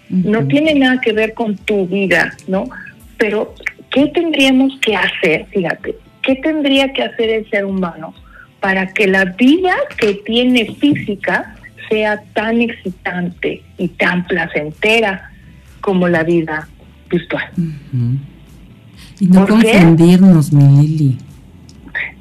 No 0.09 0.45
tiene 0.45 0.75
nada 0.75 1.01
que 1.01 1.13
ver 1.13 1.33
con 1.33 1.55
tu 1.55 1.87
vida, 1.87 2.35
¿no? 2.47 2.69
Pero 3.17 3.55
¿qué 3.89 4.05
tendríamos 4.13 4.79
que 4.81 4.95
hacer? 4.95 5.47
Fíjate, 5.47 5.95
¿qué 6.21 6.35
tendría 6.35 6.93
que 6.93 7.01
hacer 7.01 7.31
el 7.31 7.49
ser 7.49 7.65
humano 7.65 8.13
para 8.59 8.93
que 8.93 9.07
la 9.07 9.25
vida 9.25 9.75
que 9.97 10.13
tiene 10.13 10.75
física 10.75 11.55
sea 11.89 12.21
tan 12.33 12.61
excitante 12.61 13.63
y 13.77 13.87
tan 13.89 14.25
placentera 14.27 15.31
como 15.81 16.07
la 16.07 16.23
vida 16.23 16.67
virtual? 17.09 17.49
Y 19.19 19.27
no 19.27 19.47
confundirnos, 19.47 20.53
mi 20.53 20.87
Lili. 20.87 21.17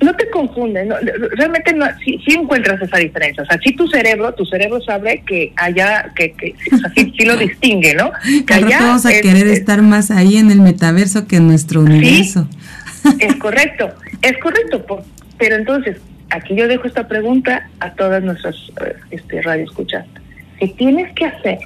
No 0.00 0.14
te 0.14 0.30
confundes, 0.30 0.88
realmente 1.36 1.72
no, 1.72 1.86
sí, 2.04 2.20
encuentras 2.26 2.80
esa 2.80 2.98
diferencia. 2.98 3.42
O 3.42 3.46
sea, 3.46 3.58
si 3.60 3.72
tu 3.72 3.88
cerebro, 3.88 4.32
tu 4.32 4.44
cerebro 4.44 4.80
sabe 4.80 5.24
que 5.26 5.52
allá, 5.56 6.12
que, 6.14 6.32
que 6.32 6.54
sí, 6.94 7.24
lo 7.24 7.36
distingue, 7.38 7.94
¿no? 7.94 8.12
Que 8.46 8.54
allá 8.54 8.78
vamos 8.80 9.06
a 9.06 9.10
querer 9.10 9.48
estar 9.48 9.82
más 9.82 10.12
ahí 10.12 10.36
en 10.36 10.52
el 10.52 10.60
metaverso 10.60 11.26
que 11.26 11.36
en 11.36 11.48
nuestro 11.48 11.80
universo. 11.80 12.48
es 13.18 13.34
correcto, 13.36 13.92
es 14.22 14.38
correcto. 14.38 14.84
pero 15.36 15.56
entonces, 15.56 15.96
aquí 16.30 16.54
yo 16.54 16.68
dejo 16.68 16.86
esta 16.86 17.08
pregunta 17.08 17.68
a 17.80 17.92
todas 17.92 18.22
nuestras 18.22 18.56
eh, 18.84 18.94
este, 19.10 19.42
radioescuchas. 19.42 20.06
¿Qué 20.58 20.68
tienes 20.68 21.12
que 21.14 21.26
hacer 21.26 21.58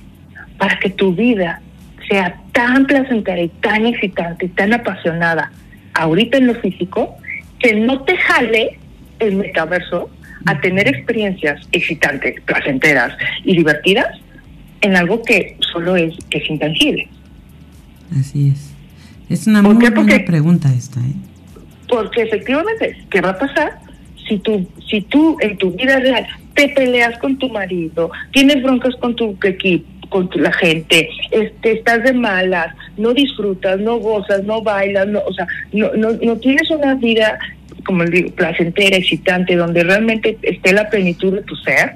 para 0.59 0.79
que 0.79 0.90
tu 0.90 1.14
vida 1.14 1.61
sea 2.09 2.37
tan 2.53 2.87
placentera 2.87 3.40
y 3.40 3.48
tan 3.48 3.87
excitante 3.87 4.46
y 4.46 4.48
tan 4.51 4.72
apasionada 4.72 5.51
ahorita 5.94 6.38
en 6.38 6.48
lo 6.48 6.55
físico 6.57 7.16
que 7.59 7.75
no 7.75 8.03
te 8.03 8.16
jale 8.16 8.79
el 9.18 9.37
metaverso 9.37 10.11
a 10.46 10.61
tener 10.61 10.88
experiencias 10.88 11.66
excitantes, 11.70 12.40
placenteras 12.42 13.16
y 13.44 13.57
divertidas 13.57 14.18
en 14.81 14.96
algo 14.96 15.22
que 15.22 15.57
solo 15.72 15.96
es, 15.96 16.14
es 16.31 16.51
intangible. 16.51 17.09
Así 18.18 18.48
es. 18.48 18.72
Es 19.29 19.46
una 19.46 19.62
muy 19.62 19.75
buena 19.75 20.25
pregunta 20.27 20.72
esta, 20.75 21.01
¿eh? 21.01 21.14
Porque 21.88 22.22
efectivamente, 22.22 22.96
¿qué 23.11 23.20
va 23.20 23.31
a 23.31 23.38
pasar 23.38 23.79
si 24.28 24.38
tú, 24.38 24.66
si 24.88 25.00
tú 25.02 25.37
en 25.40 25.56
tu 25.58 25.70
vida 25.72 25.98
real 25.98 26.26
te 26.54 26.68
peleas 26.68 27.18
con 27.18 27.38
tu 27.38 27.48
marido, 27.48 28.11
tienes 28.32 28.62
broncas 28.62 28.94
con 28.96 29.16
tu 29.16 29.37
equipo, 29.42 29.87
con 30.08 30.28
la 30.35 30.52
gente, 30.52 31.08
este, 31.30 31.72
estás 31.72 32.04
de 32.04 32.12
malas, 32.12 32.74
no 32.98 33.14
disfrutas, 33.14 33.80
no 33.80 33.96
gozas, 33.96 34.44
no 34.44 34.62
bailas, 34.62 35.08
no, 35.08 35.20
o 35.26 35.32
sea, 35.32 35.46
no, 35.72 35.90
no, 35.94 36.12
no 36.12 36.37
tienes 36.37 36.70
una 36.70 36.94
vida, 36.94 37.38
como 37.87 38.04
digo, 38.04 38.30
placentera, 38.32 38.98
excitante, 38.98 39.56
donde 39.56 39.82
realmente 39.82 40.37
esté 40.42 40.72
la 40.74 40.90
plenitud 40.90 41.35
de 41.35 41.42
tu 41.42 41.56
ser, 41.56 41.94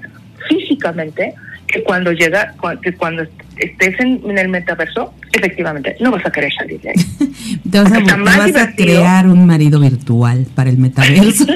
físicamente, 0.48 1.34
que 1.66 1.82
cuando 1.82 2.12
llega, 2.12 2.54
que 2.82 2.92
cuando 2.94 3.24
estés 3.56 3.98
en, 4.00 4.38
el 4.38 4.48
metaverso, 4.48 5.14
efectivamente, 5.32 5.96
no 6.00 6.10
vas 6.10 6.24
a 6.26 6.30
querer 6.30 6.52
salir 6.52 6.80
de 6.80 6.90
ahí. 6.90 6.94
Entonces, 7.64 8.04
vas 8.24 8.56
a 8.56 8.74
crear 8.74 9.26
un 9.26 9.46
marido 9.46 9.80
virtual 9.80 10.46
para 10.54 10.70
el 10.70 10.78
metaverso, 10.78 11.46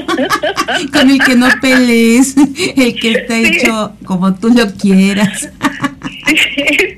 con 0.93 1.09
el 1.09 1.19
que 1.19 1.35
no 1.35 1.47
pelees, 1.61 2.35
el 2.37 2.99
que 2.99 3.11
está 3.11 3.37
hecho 3.37 3.93
como 4.03 4.33
tú 4.35 4.49
lo 4.49 4.71
quieras. 4.73 5.49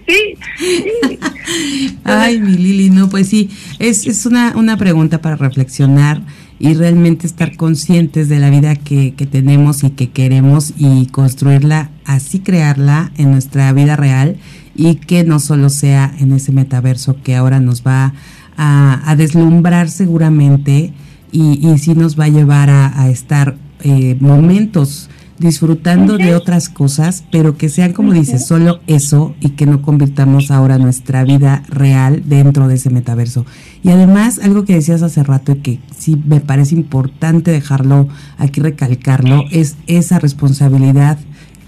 sí, 0.08 0.38
Ay, 2.04 2.40
mi 2.40 2.54
Lili, 2.54 2.90
no, 2.90 3.10
pues 3.10 3.30
sí, 3.30 3.50
es, 3.80 4.06
es 4.08 4.26
una, 4.26 4.54
una 4.56 4.78
pregunta 4.78 5.22
para 5.22 5.36
reflexionar 5.36 6.22
y 6.64 6.76
realmente 6.76 7.28
estar 7.28 7.58
conscientes 7.58 8.30
de 8.30 8.40
la 8.40 8.50
vida 8.50 8.78
que, 8.78 9.16
que, 9.16 9.26
tenemos 9.26 9.84
y 9.84 9.90
que 9.90 10.12
queremos 10.12 10.74
y 10.78 11.08
construirla, 11.08 11.90
así 12.06 12.40
crearla 12.40 13.12
en 13.18 13.32
nuestra 13.32 13.74
vida 13.74 13.98
real 13.98 14.38
y 14.74 14.96
que 14.96 15.26
no 15.26 15.42
solo 15.42 15.70
sea 15.70 16.16
en 16.20 16.32
ese 16.32 16.54
metaverso 16.54 17.18
que 17.22 17.36
ahora 17.36 17.60
nos 17.60 17.84
va 17.84 18.14
a, 18.56 19.14
deslumbrar 19.18 19.90
seguramente 19.90 20.94
y, 21.34 21.68
y 21.68 21.78
sí 21.80 21.96
nos 21.96 22.18
va 22.18 22.26
a 22.26 22.30
llevar 22.30 22.70
a, 22.70 22.98
a 22.98 23.10
estar 23.10 23.58
eh, 23.82 24.16
momentos 24.22 25.10
disfrutando 25.40 26.18
de 26.18 26.36
otras 26.36 26.70
cosas, 26.70 27.24
pero 27.32 27.58
que 27.58 27.70
sean, 27.70 27.94
como 27.94 28.14
dices, 28.14 28.46
solo 28.46 28.80
eso 28.88 29.36
y 29.40 29.50
que 29.50 29.66
no 29.66 29.82
convirtamos 29.82 30.52
ahora 30.52 30.78
nuestra 30.78 31.24
vida 31.24 31.64
real 31.68 32.24
dentro 32.26 32.68
de 32.68 32.76
ese 32.76 32.90
metaverso. 32.90 33.46
Y 33.84 33.90
además, 33.90 34.40
algo 34.40 34.64
que 34.66 34.76
decías 34.76 35.02
hace 35.02 35.24
rato 35.24 35.54
y 35.54 35.56
que 35.58 35.80
sí 35.98 36.22
me 36.26 36.40
parece 36.40 36.76
importante 36.76 37.52
dejarlo 37.52 38.08
aquí, 38.38 38.62
recalcarlo, 38.62 39.46
es 39.52 39.76
esa 39.88 40.20
responsabilidad 40.20 41.18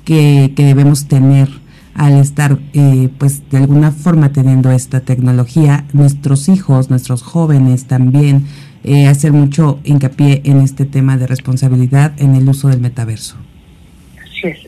que, 0.04 0.54
que 0.56 0.66
debemos 0.66 1.06
tener 1.08 1.50
al 1.96 2.14
estar, 2.20 2.60
eh, 2.74 3.10
pues, 3.18 3.50
de 3.50 3.58
alguna 3.58 3.92
forma 3.92 4.32
teniendo 4.34 4.70
esta 4.70 5.00
tecnología, 5.00 5.86
nuestros 5.94 6.50
hijos, 6.50 6.90
nuestros 6.90 7.24
jóvenes 7.24 7.86
también, 7.86 8.46
eh, 8.84 9.08
hacer 9.08 9.32
mucho 9.32 9.80
hincapié 9.84 10.42
en 10.44 10.60
este 10.60 10.86
tema 10.86 11.18
de 11.18 11.26
responsabilidad 11.26 12.14
en 12.18 12.36
el 12.36 12.48
uso 12.48 12.68
del 12.68 12.82
metaverso. 12.82 13.36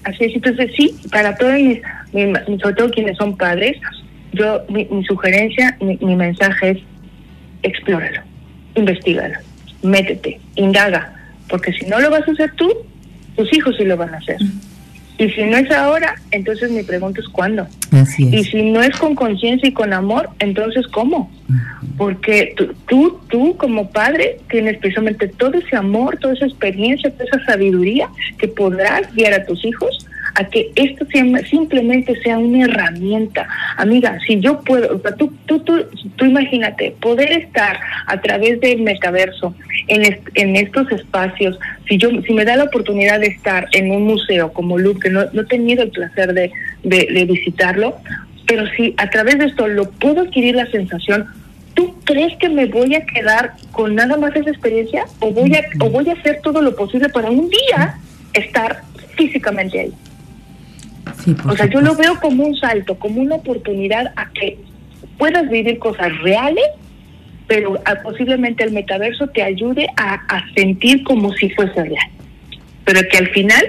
Así 0.03 0.23
es. 0.25 0.35
Entonces, 0.35 0.71
sí, 0.75 0.95
para 1.11 1.35
todos 1.35 1.53
mis, 1.53 1.79
sobre 2.61 2.75
todo 2.75 2.89
quienes 2.89 3.17
son 3.17 3.37
padres, 3.37 3.77
yo, 4.33 4.63
mi, 4.69 4.87
sugerencia, 5.05 5.77
mi, 5.81 5.97
mi, 5.97 6.15
mensaje 6.15 6.71
es 6.71 6.77
explóralo, 7.63 8.21
investigalo, 8.75 9.39
métete, 9.81 10.39
indaga, 10.55 11.13
porque 11.49 11.73
si 11.73 11.85
no 11.85 11.99
lo 11.99 12.09
vas 12.09 12.27
a 12.27 12.31
hacer 12.31 12.51
tú, 12.55 12.71
tus 13.35 13.51
hijos 13.53 13.75
sí 13.77 13.85
lo 13.85 13.97
van 13.97 14.13
a 14.13 14.17
hacer. 14.17 14.37
Y 15.17 15.29
si 15.29 15.43
no 15.45 15.57
es 15.57 15.71
ahora, 15.71 16.15
entonces 16.31 16.69
mi 16.69 16.83
pregunta 16.83 17.21
es 17.21 17.27
cuándo. 17.29 17.67
Y 18.17 18.43
si 18.43 18.71
no 18.71 18.83
es 18.83 18.95
con 18.97 19.15
conciencia 19.15 19.67
y 19.67 19.73
con 19.73 19.91
amor, 19.93 20.29
entonces 20.39 20.85
¿cómo? 20.87 21.31
Porque 21.97 22.53
tú, 22.55 22.73
tú, 22.87 23.19
tú 23.27 23.57
como 23.57 23.89
padre 23.89 24.37
tienes 24.49 24.77
precisamente 24.77 25.27
todo 25.27 25.57
ese 25.57 25.75
amor, 25.75 26.17
toda 26.17 26.33
esa 26.33 26.45
experiencia, 26.45 27.11
toda 27.11 27.25
esa 27.25 27.45
sabiduría 27.45 28.09
que 28.37 28.47
podrás 28.47 29.11
guiar 29.15 29.33
a 29.33 29.45
tus 29.45 29.65
hijos 29.65 30.07
a 30.37 30.43
que 30.43 30.71
esto 30.75 31.05
simplemente 31.49 32.13
sea 32.21 32.37
una 32.37 32.65
herramienta. 32.65 33.47
Amiga, 33.75 34.19
si 34.25 34.39
yo 34.39 34.61
puedo, 34.61 34.99
tú, 35.17 35.33
tú, 35.47 35.59
tú, 35.61 35.83
tú 36.15 36.25
imagínate, 36.25 36.95
poder 37.01 37.31
estar 37.31 37.79
a 38.05 38.21
través 38.21 38.61
del 38.61 38.83
metaverso 38.83 39.55
en, 39.87 40.19
en 40.35 40.55
estos 40.55 40.91
espacios, 40.91 41.57
si 41.87 41.97
yo 41.97 42.09
si 42.21 42.33
me 42.33 42.45
da 42.45 42.55
la 42.55 42.65
oportunidad 42.65 43.19
de 43.19 43.27
estar 43.27 43.67
en 43.71 43.89
un 43.89 44.03
museo 44.03 44.53
como 44.53 44.77
Louvre, 44.77 44.99
que 44.99 45.09
no, 45.09 45.25
no 45.33 45.41
he 45.41 45.45
tenido 45.45 45.81
el 45.81 45.89
placer 45.89 46.31
de, 46.35 46.51
de 46.83 47.25
visitarlo, 47.25 47.95
pero 48.45 48.67
si 48.77 48.93
a 48.97 49.09
través 49.09 49.39
de 49.39 49.45
esto 49.45 49.67
lo 49.67 49.89
puedo 49.89 50.21
adquirir 50.21 50.53
la 50.55 50.69
sensación, 50.69 51.25
¿tú 51.73 51.95
crees 52.03 52.37
que 52.37 52.49
me 52.49 52.67
voy 52.67 52.93
a 52.93 53.05
quedar 53.07 53.53
con 53.71 53.95
nada 53.95 54.17
más 54.17 54.35
esa 54.35 54.51
experiencia 54.51 55.05
o 55.19 55.31
voy 55.31 55.55
a 55.55 55.63
o 55.83 55.89
voy 55.89 56.07
a 56.09 56.13
hacer 56.13 56.41
todo 56.43 56.61
lo 56.61 56.75
posible 56.75 57.09
para 57.09 57.31
un 57.31 57.49
día 57.49 57.97
estar 58.33 58.83
físicamente 59.15 59.79
ahí? 59.79 59.93
O 61.47 61.55
sea, 61.55 61.65
yo 61.67 61.81
lo 61.81 61.95
veo 61.95 62.19
como 62.19 62.43
un 62.45 62.55
salto, 62.55 62.95
como 62.95 63.21
una 63.21 63.35
oportunidad 63.35 64.13
a 64.15 64.29
que 64.31 64.57
puedas 65.17 65.49
vivir 65.49 65.79
cosas 65.79 66.17
reales, 66.21 66.65
pero 67.47 67.81
posiblemente 68.03 68.63
el 68.63 68.71
metaverso 68.71 69.27
te 69.27 69.41
ayude 69.41 69.87
a, 69.95 70.15
a 70.27 70.43
sentir 70.53 71.03
como 71.03 71.33
si 71.33 71.49
fuese 71.51 71.83
real. 71.83 72.09
Pero 72.85 73.01
que 73.09 73.17
al 73.17 73.27
final 73.29 73.65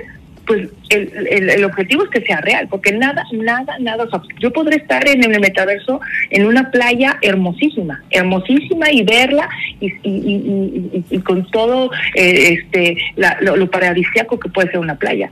pues 0.49 0.71
el, 0.89 1.51
el, 1.51 1.65
objetivo 1.65 2.05
es 2.05 2.09
que 2.09 2.23
sea 2.23 2.41
real, 2.41 2.69
porque 2.71 2.91
nada, 2.91 3.23
nada, 3.33 3.77
nada, 3.79 4.09
yo 4.41 4.51
podré 4.51 4.77
estar 4.77 5.07
en 5.07 5.23
el 5.23 5.41
metaverso 5.41 6.01
en 6.31 6.47
una 6.47 6.71
playa 6.71 7.19
hermosísima, 7.21 8.03
hermosísima 8.11 8.91
y 8.91 9.03
verla 9.03 9.47
y, 9.79 9.93
y, 10.03 11.05
y, 11.11 11.19
con 11.19 11.49
todo 11.51 11.91
eh, 12.15 12.59
este 12.59 12.97
lo, 13.43 13.57
lo 13.57 13.71
paradisiaco 13.71 14.41
que 14.41 14.49
puede 14.49 14.71
ser 14.71 14.81
una 14.81 14.95
playa, 14.95 15.31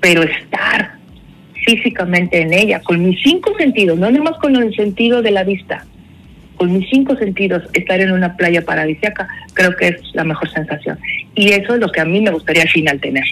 pero 0.00 0.22
estar 0.22 0.99
físicamente 1.64 2.40
en 2.40 2.52
ella, 2.52 2.80
con 2.80 3.02
mis 3.02 3.20
cinco 3.22 3.52
sentidos, 3.58 3.98
no 3.98 4.10
nada 4.10 4.24
más 4.24 4.38
con 4.38 4.56
el 4.56 4.74
sentido 4.74 5.22
de 5.22 5.30
la 5.30 5.44
vista, 5.44 5.84
con 6.56 6.72
mis 6.72 6.88
cinco 6.90 7.16
sentidos, 7.16 7.62
estar 7.72 8.00
en 8.00 8.12
una 8.12 8.36
playa 8.36 8.64
paradisiaca, 8.64 9.28
creo 9.54 9.74
que 9.76 9.88
es 9.88 9.96
la 10.14 10.24
mejor 10.24 10.50
sensación. 10.52 10.98
Y 11.34 11.50
eso 11.50 11.74
es 11.74 11.80
lo 11.80 11.90
que 11.90 12.00
a 12.00 12.04
mí 12.04 12.20
me 12.20 12.30
gustaría 12.30 12.62
al 12.62 12.68
final 12.68 13.00
tener. 13.00 13.24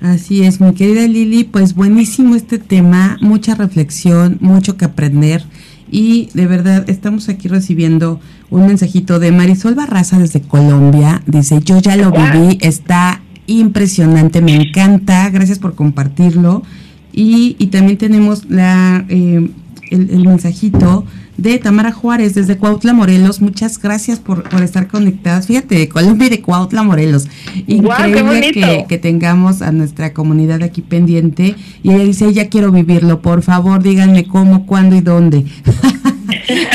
Así 0.00 0.42
es, 0.42 0.60
mi 0.60 0.74
querida 0.74 1.06
Lili, 1.06 1.44
pues 1.44 1.74
buenísimo 1.74 2.36
este 2.36 2.58
tema, 2.58 3.16
mucha 3.20 3.54
reflexión, 3.54 4.38
mucho 4.40 4.76
que 4.76 4.84
aprender 4.84 5.42
y 5.90 6.28
de 6.34 6.46
verdad 6.46 6.88
estamos 6.88 7.28
aquí 7.28 7.48
recibiendo 7.48 8.20
un 8.50 8.66
mensajito 8.66 9.18
de 9.18 9.32
Marisol 9.32 9.74
Barraza 9.74 10.18
desde 10.18 10.42
Colombia, 10.42 11.22
dice, 11.26 11.60
yo 11.64 11.80
ya 11.80 11.96
lo 11.96 12.10
viví, 12.10 12.58
está 12.60 13.22
impresionante, 13.46 14.42
me 14.42 14.54
encanta, 14.54 15.30
gracias 15.30 15.58
por 15.58 15.74
compartirlo 15.74 16.62
y, 17.16 17.56
y 17.58 17.66
también 17.68 17.98
tenemos 17.98 18.44
la, 18.48 19.04
eh, 19.08 19.48
el, 19.90 20.10
el 20.10 20.26
mensajito 20.28 21.04
de 21.36 21.58
Tamara 21.58 21.92
Juárez 21.92 22.34
desde 22.34 22.56
Cuautla, 22.56 22.92
Morelos. 22.92 23.40
Muchas 23.40 23.80
gracias 23.80 24.18
por, 24.18 24.48
por 24.48 24.62
estar 24.62 24.86
conectadas. 24.88 25.46
Fíjate, 25.46 25.76
de 25.76 25.88
Colombia 25.88 26.26
y 26.26 26.30
de 26.30 26.42
Cuautla, 26.42 26.82
Morelos. 26.82 27.28
Increíble 27.66 28.52
que, 28.52 28.84
que, 28.88 28.98
tengamos 28.98 29.62
a 29.62 29.72
nuestra 29.72 30.12
comunidad 30.12 30.62
aquí 30.62 30.82
pendiente. 30.82 31.56
Y 31.82 31.90
ella 31.92 32.04
dice, 32.04 32.32
ya 32.32 32.48
quiero 32.48 32.70
vivirlo, 32.70 33.20
por 33.20 33.42
favor, 33.42 33.82
díganme 33.82 34.26
cómo, 34.26 34.66
cuándo 34.66 34.96
y 34.96 35.00
dónde. 35.00 35.44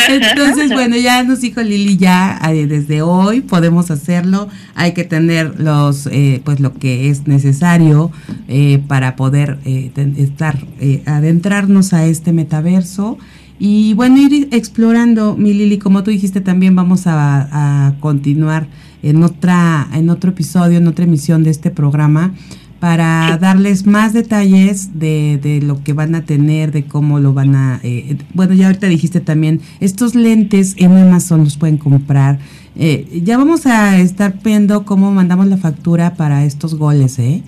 Entonces, 0.09 0.71
bueno, 0.71 0.97
ya 0.97 1.23
nos 1.23 1.41
dijo 1.41 1.61
Lili, 1.61 1.97
ya 1.97 2.39
eh, 2.49 2.67
desde 2.67 3.01
hoy 3.01 3.41
podemos 3.41 3.91
hacerlo. 3.91 4.49
Hay 4.75 4.93
que 4.93 5.03
tener 5.03 5.59
los, 5.59 6.07
eh, 6.07 6.41
pues 6.43 6.59
lo 6.59 6.73
que 6.73 7.09
es 7.09 7.27
necesario 7.27 8.11
eh, 8.47 8.81
para 8.87 9.15
poder 9.15 9.59
estar, 9.65 10.65
adentrarnos 11.05 11.93
a 11.93 12.05
este 12.05 12.33
metaverso 12.33 13.17
y 13.63 13.93
bueno, 13.93 14.17
ir 14.17 14.47
explorando, 14.51 15.37
mi 15.37 15.53
Lili, 15.53 15.77
como 15.77 16.01
tú 16.01 16.09
dijiste, 16.09 16.41
también 16.41 16.75
vamos 16.75 17.03
a, 17.05 17.93
continuar 17.99 18.65
en 19.03 19.21
otra, 19.21 19.87
en 19.93 20.09
otro 20.09 20.31
episodio, 20.31 20.79
en 20.79 20.87
otra 20.87 21.05
emisión 21.05 21.43
de 21.43 21.51
este 21.51 21.69
programa, 21.69 22.33
para 22.81 23.37
darles 23.37 23.85
más 23.85 24.11
detalles 24.11 24.99
de, 24.99 25.39
de, 25.39 25.61
lo 25.61 25.83
que 25.83 25.93
van 25.93 26.15
a 26.15 26.25
tener, 26.25 26.71
de 26.71 26.83
cómo 26.83 27.19
lo 27.19 27.31
van 27.31 27.53
a... 27.53 27.79
Eh, 27.83 28.17
bueno, 28.33 28.55
ya 28.55 28.65
ahorita 28.65 28.87
dijiste 28.87 29.19
también, 29.19 29.61
estos 29.79 30.15
lentes 30.15 30.73
en 30.77 30.97
Amazon 30.97 31.43
los 31.43 31.57
pueden 31.57 31.77
comprar. 31.77 32.39
Eh, 32.75 33.21
ya 33.23 33.37
vamos 33.37 33.67
a 33.67 33.99
estar 33.99 34.33
viendo 34.43 34.83
cómo 34.83 35.11
mandamos 35.11 35.45
la 35.45 35.57
factura 35.57 36.15
para 36.15 36.43
estos 36.43 36.73
goles, 36.73 37.19
¿eh? 37.19 37.43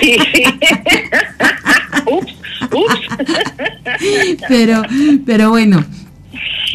Sí. 0.00 0.16
Ups. 2.12 2.32
pero, 4.48 4.82
pero 5.26 5.50
bueno, 5.50 5.84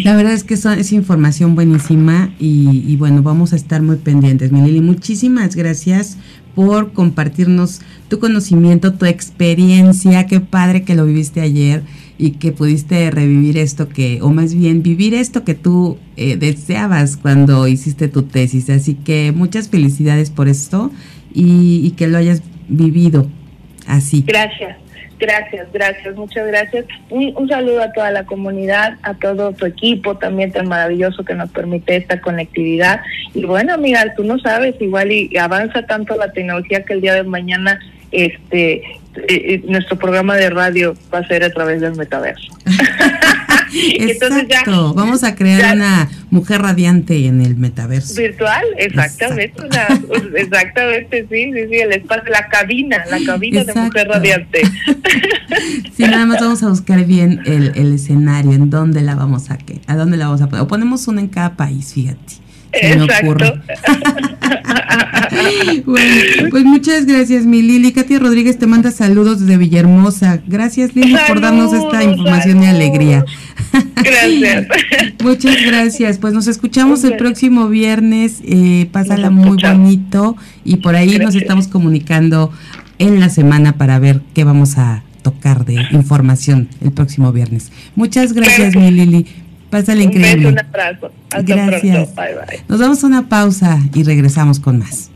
la 0.04 0.16
verdad 0.16 0.34
es 0.34 0.44
que 0.46 0.54
es 0.54 0.92
información 0.94 1.56
buenísima 1.56 2.30
y, 2.40 2.96
bueno, 2.96 3.22
vamos 3.22 3.52
a 3.52 3.58
estar 3.58 3.82
muy 3.82 3.98
pendientes. 3.98 4.52
Melili, 4.52 4.80
muchísimas 4.80 5.56
gracias 5.56 6.18
por 6.60 6.91
compartirnos 6.91 7.80
tu 8.10 8.20
conocimiento, 8.20 8.91
tu 8.91 9.05
experiencia. 9.05 10.26
Qué 10.28 10.41
padre 10.41 10.84
que 10.84 10.93
lo 10.93 11.05
viviste 11.05 11.39
ayer 11.39 11.84
y 12.18 12.32
que 12.32 12.51
pudiste 12.51 13.10
revivir 13.12 13.57
esto 13.57 13.88
que, 13.88 14.22
o 14.22 14.30
más 14.30 14.53
bien 14.53 14.84
vivir 14.84 15.14
esto 15.14 15.45
que 15.45 15.55
tú 15.55 15.97
eh, 16.18 16.36
deseabas 16.36 17.16
cuando 17.16 17.66
hiciste 17.70 18.10
tu 18.10 18.24
tesis. 18.24 18.70
Así 18.70 18.95
que 18.95 19.32
muchas 19.32 19.70
felicidades 19.70 20.32
por 20.32 20.49
esto 20.49 20.91
y, 21.34 21.80
y 21.82 21.91
que 21.91 22.07
lo 22.07 22.18
hayas 22.18 22.41
vivido 22.68 23.26
así. 23.90 24.24
Gracias. 24.26 24.78
Gracias, 25.20 25.68
gracias, 25.74 26.16
muchas 26.16 26.48
gracias. 26.48 26.86
Un, 27.10 27.34
un, 27.36 27.50
saludo 27.50 27.84
a 27.84 27.92
toda 27.92 28.10
la 28.10 28.24
comunidad, 28.24 28.98
a 29.04 29.16
todo 29.16 29.52
tu 29.52 29.66
equipo 29.66 30.16
también 30.16 30.54
tan 30.54 30.70
maravilloso 30.70 31.26
que 31.26 31.36
nos 31.36 31.52
permite 31.52 31.98
esta 31.98 32.22
conectividad. 32.22 33.02
Y 33.34 33.44
bueno, 33.44 33.78
mira, 33.78 34.14
tú 34.16 34.24
no 34.24 34.40
sabes, 34.40 34.76
igual 34.80 35.12
y 35.12 35.38
avanza 35.38 35.86
tanto 35.86 36.16
la 36.16 36.32
tecnología 36.32 36.86
que 36.86 36.94
el 36.94 37.02
día 37.02 37.16
de 37.16 37.24
mañana 37.24 37.80
este 38.12 38.76
eh, 38.76 38.84
eh, 39.28 39.62
nuestro 39.68 39.98
programa 39.98 40.36
de 40.38 40.50
radio 40.50 40.96
va 41.14 41.20
a 41.20 41.28
ser 41.28 41.44
a 41.44 41.50
través 41.50 41.82
del 41.82 41.96
metaverso. 41.96 42.54
Exacto. 44.00 44.94
Vamos 44.94 45.24
a 45.24 45.36
crear 45.36 45.76
una 45.76 46.10
mujer 46.30 46.62
radiante 46.62 47.26
en 47.26 47.42
el 47.42 47.56
metaverso. 47.56 48.16
Virtual, 48.16 48.66
exactamente. 48.78 49.64
exactamente, 50.36 51.28
sí, 51.30 51.52
sí, 51.54 51.68
sí, 51.70 51.76
el 51.76 51.94
espacio, 51.94 52.32
la 52.32 52.48
cabina, 52.48 53.04
la 53.10 53.20
cabina 53.26 53.64
de 53.64 53.74
mujer 53.74 54.08
radiante. 54.08 54.62
sí, 55.96 56.04
nada 56.04 56.26
más 56.26 56.40
vamos 56.42 56.64
a 56.64 56.70
buscar 56.70 57.06
bien 57.06 57.42
el, 57.46 57.74
el 57.76 57.94
escenario, 57.94 58.54
en 58.54 58.70
dónde 58.70 59.02
la 59.02 59.16
vamos 59.16 59.50
a, 59.50 59.58
a 59.88 59.96
dónde 59.96 60.18
la 60.18 60.26
vamos 60.26 60.42
a 60.42 60.48
poner. 60.48 60.64
O 60.64 60.68
ponemos 60.68 61.08
una 61.08 61.22
en 61.22 61.28
cada 61.28 61.56
país, 61.56 61.94
fíjate. 61.94 62.49
Exacto. 62.72 63.36
bueno, 65.86 66.16
pues 66.50 66.64
muchas 66.64 67.06
gracias, 67.06 67.46
mi 67.46 67.62
Lili. 67.62 67.92
Katia 67.92 68.20
Rodríguez 68.20 68.58
te 68.58 68.68
manda 68.68 68.92
saludos 68.92 69.42
desde 69.42 69.58
Villahermosa. 69.58 70.42
Gracias, 70.48 70.96
Lili, 70.96 71.16
por 71.28 71.42
darnos 71.42 71.74
esta 71.74 72.04
información 72.04 72.64
y 72.64 72.68
alegría. 72.68 73.26
Gracias. 73.96 74.68
muchas 75.24 75.56
gracias. 75.66 76.18
Pues 76.18 76.34
nos 76.34 76.48
escuchamos 76.48 77.04
el 77.04 77.18
próximo 77.18 77.70
viernes. 77.70 78.42
Eh, 78.44 78.88
pásala 78.92 79.30
muy 79.30 79.58
bonito 79.62 80.36
y 80.64 80.78
por 80.78 80.96
ahí 80.96 81.18
nos 81.20 81.36
estamos 81.36 81.68
comunicando 81.68 82.52
en 82.98 83.20
la 83.20 83.30
semana 83.30 83.78
para 83.78 84.00
ver 84.00 84.22
qué 84.34 84.44
vamos 84.44 84.78
a 84.78 85.04
tocar 85.22 85.66
de 85.66 85.76
información 85.92 86.70
el 86.82 86.92
próximo 86.92 87.32
viernes. 87.32 87.72
Muchas 87.96 88.34
gracias, 88.34 88.76
mi 88.76 88.92
Lili. 88.92 89.26
Pásale 89.70 90.04
increíble. 90.04 90.48
Un 90.48 90.54
un 90.54 90.60
abrazo. 90.60 91.12
Hasta 91.32 91.42
Gracias. 91.42 92.10
Pronto. 92.10 92.22
Bye, 92.22 92.36
bye. 92.36 92.64
Nos 92.68 92.80
damos 92.80 93.04
una 93.04 93.30
pausa 93.30 93.80
y 93.94 94.04
regresamos 94.04 94.60
con 94.60 94.80
más. 94.80 95.12